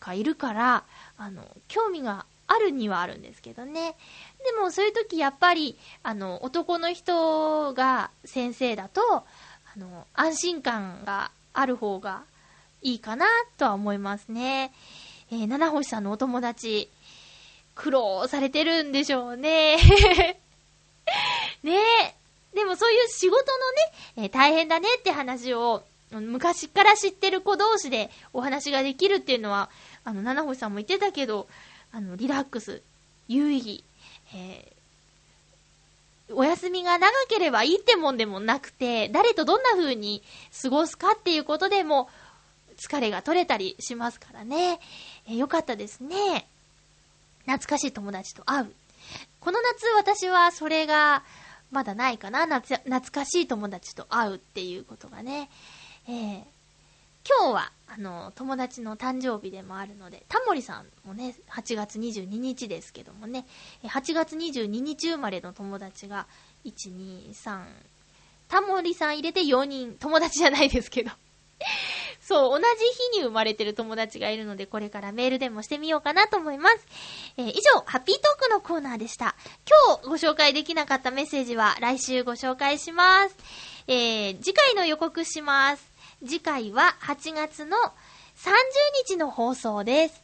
[0.00, 0.84] がいるから、
[1.18, 3.96] あの、興味があるにはあるんですけどね。
[4.44, 9.24] でもそういう時やっぱり、あの、男の人が先生だと、あ
[9.78, 12.24] の、安心感がある方が
[12.82, 13.26] いいかな
[13.56, 14.72] とは思いますね。
[15.32, 16.90] えー七星さんのお友達、
[17.76, 19.76] 苦労されてるんでしょうね。
[21.62, 22.14] ねえ。
[22.54, 23.42] でもそういう仕事の
[23.72, 29.70] ね、えー大変だねって話を、昔から知ってる子同士でお話ができるっていうのは、
[30.04, 31.46] あの、七星さんも言ってたけど、
[31.92, 32.82] あの、リラックス、
[33.28, 33.84] 有意義、
[34.34, 34.80] えー
[36.32, 40.22] お休みが長ければいいってもんでもなくて、誰とどんな風に
[40.62, 42.08] 過ごすかっていうことでも、
[42.78, 44.80] 疲れが取れたりしますからね。
[45.26, 46.46] えーよかったですね。
[47.46, 48.72] 懐かしい友達と会う。
[49.40, 51.24] この夏私はそれが
[51.72, 52.44] まだないかな。
[52.46, 55.50] 懐かしい友達と会うっていうことがね。
[56.10, 56.42] えー
[57.28, 63.46] 今日は、あの、友達の誕生日でもあるので、タモリさんもね、8月22日ですけどもね、
[63.84, 66.26] 8月22日生まれの友達が、
[66.64, 67.62] 1、2、3、
[68.48, 71.10] タモリさん入れて4人、友達じゃないですけど。
[72.20, 76.86] そう、同じ日に生まれてる友達がいるので、これからメールでもしてみようかなと思います。
[77.36, 79.36] えー以上、ハッピートークのコーナーでした。
[79.86, 83.36] 今日ご紹介できなかったメッセージは来週ご紹介します。
[83.86, 85.89] えー次回の予告します。
[86.26, 88.52] 次回は8月の30
[89.08, 90.22] 日の放送です。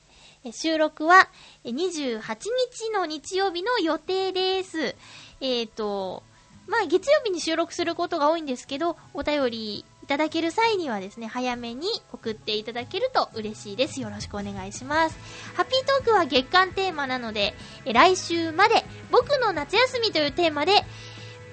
[0.52, 1.30] 収録は
[1.64, 4.94] 28日の日曜日の予定です。
[5.40, 6.22] えっ、と、
[6.66, 14.00] まあ、月曜日に収録することが多いんですけど、お便りいただける際にはですね、早めに送っていただけると嬉しいです。
[14.00, 15.18] よろしくお願いします。
[15.54, 17.54] ハッピートークは月間テーマなので、
[17.86, 20.84] 来週まで僕の夏休みというテーマで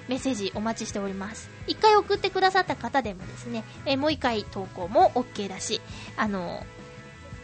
[0.08, 1.50] メッセージお待ちしております。
[1.68, 5.82] 一回送ってくださった方でもですね、えもう一回投稿も OK だし、
[6.18, 6.66] あの、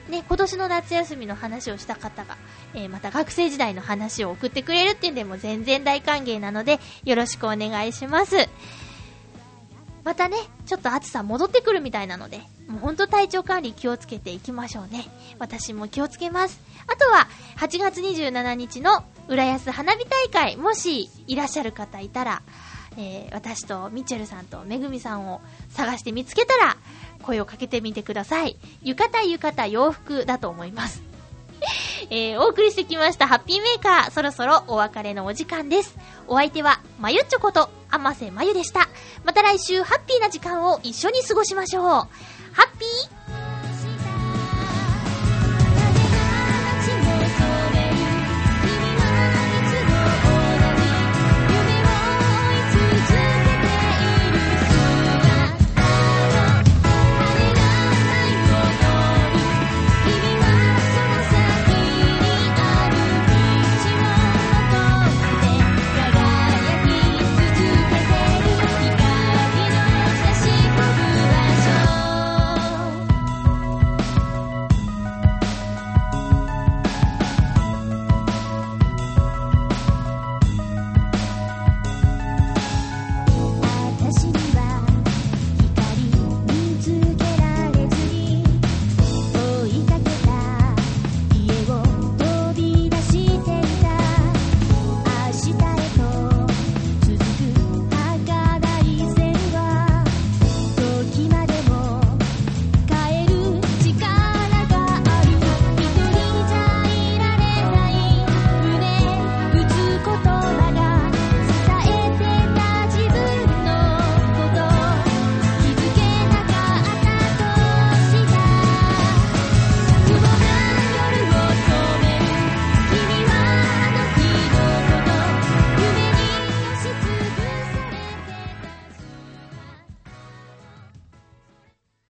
[0.10, 2.38] ね、今年の夏休みの話をした方が、
[2.74, 8.49] えーまた学生時代の話を送ってくれるっていうんでも全然大歓迎なので、よろしくお願いします。
[10.03, 15.05] またね、ちょっと暑さ戻ってくるみたいなので、もうほんと体調管理気をつけていきましょうね。
[15.38, 16.60] 私も気をつけます。
[16.92, 17.28] あとは、
[17.58, 22.42] 8月27日の浦安花火大会、もしいらっしゃる方いたら、
[22.98, 26.78] えー私とミッチェルさんとめぐみさんを探して見つけたら、
[27.22, 28.58] 声をかけてみてください。
[28.82, 31.04] 浴衣浴衣洋服だと思います。
[32.10, 35.96] えーお送りしてきましたハッピーメーカー、そろそろお別れのお時間です。
[36.28, 38.90] お相手は、まゆっちょこと、あませまゆでした。
[39.24, 41.84] また来週、ハッピーな時間を一緒に過ごしましょう。
[41.84, 42.08] ハ
[42.64, 43.19] ッピー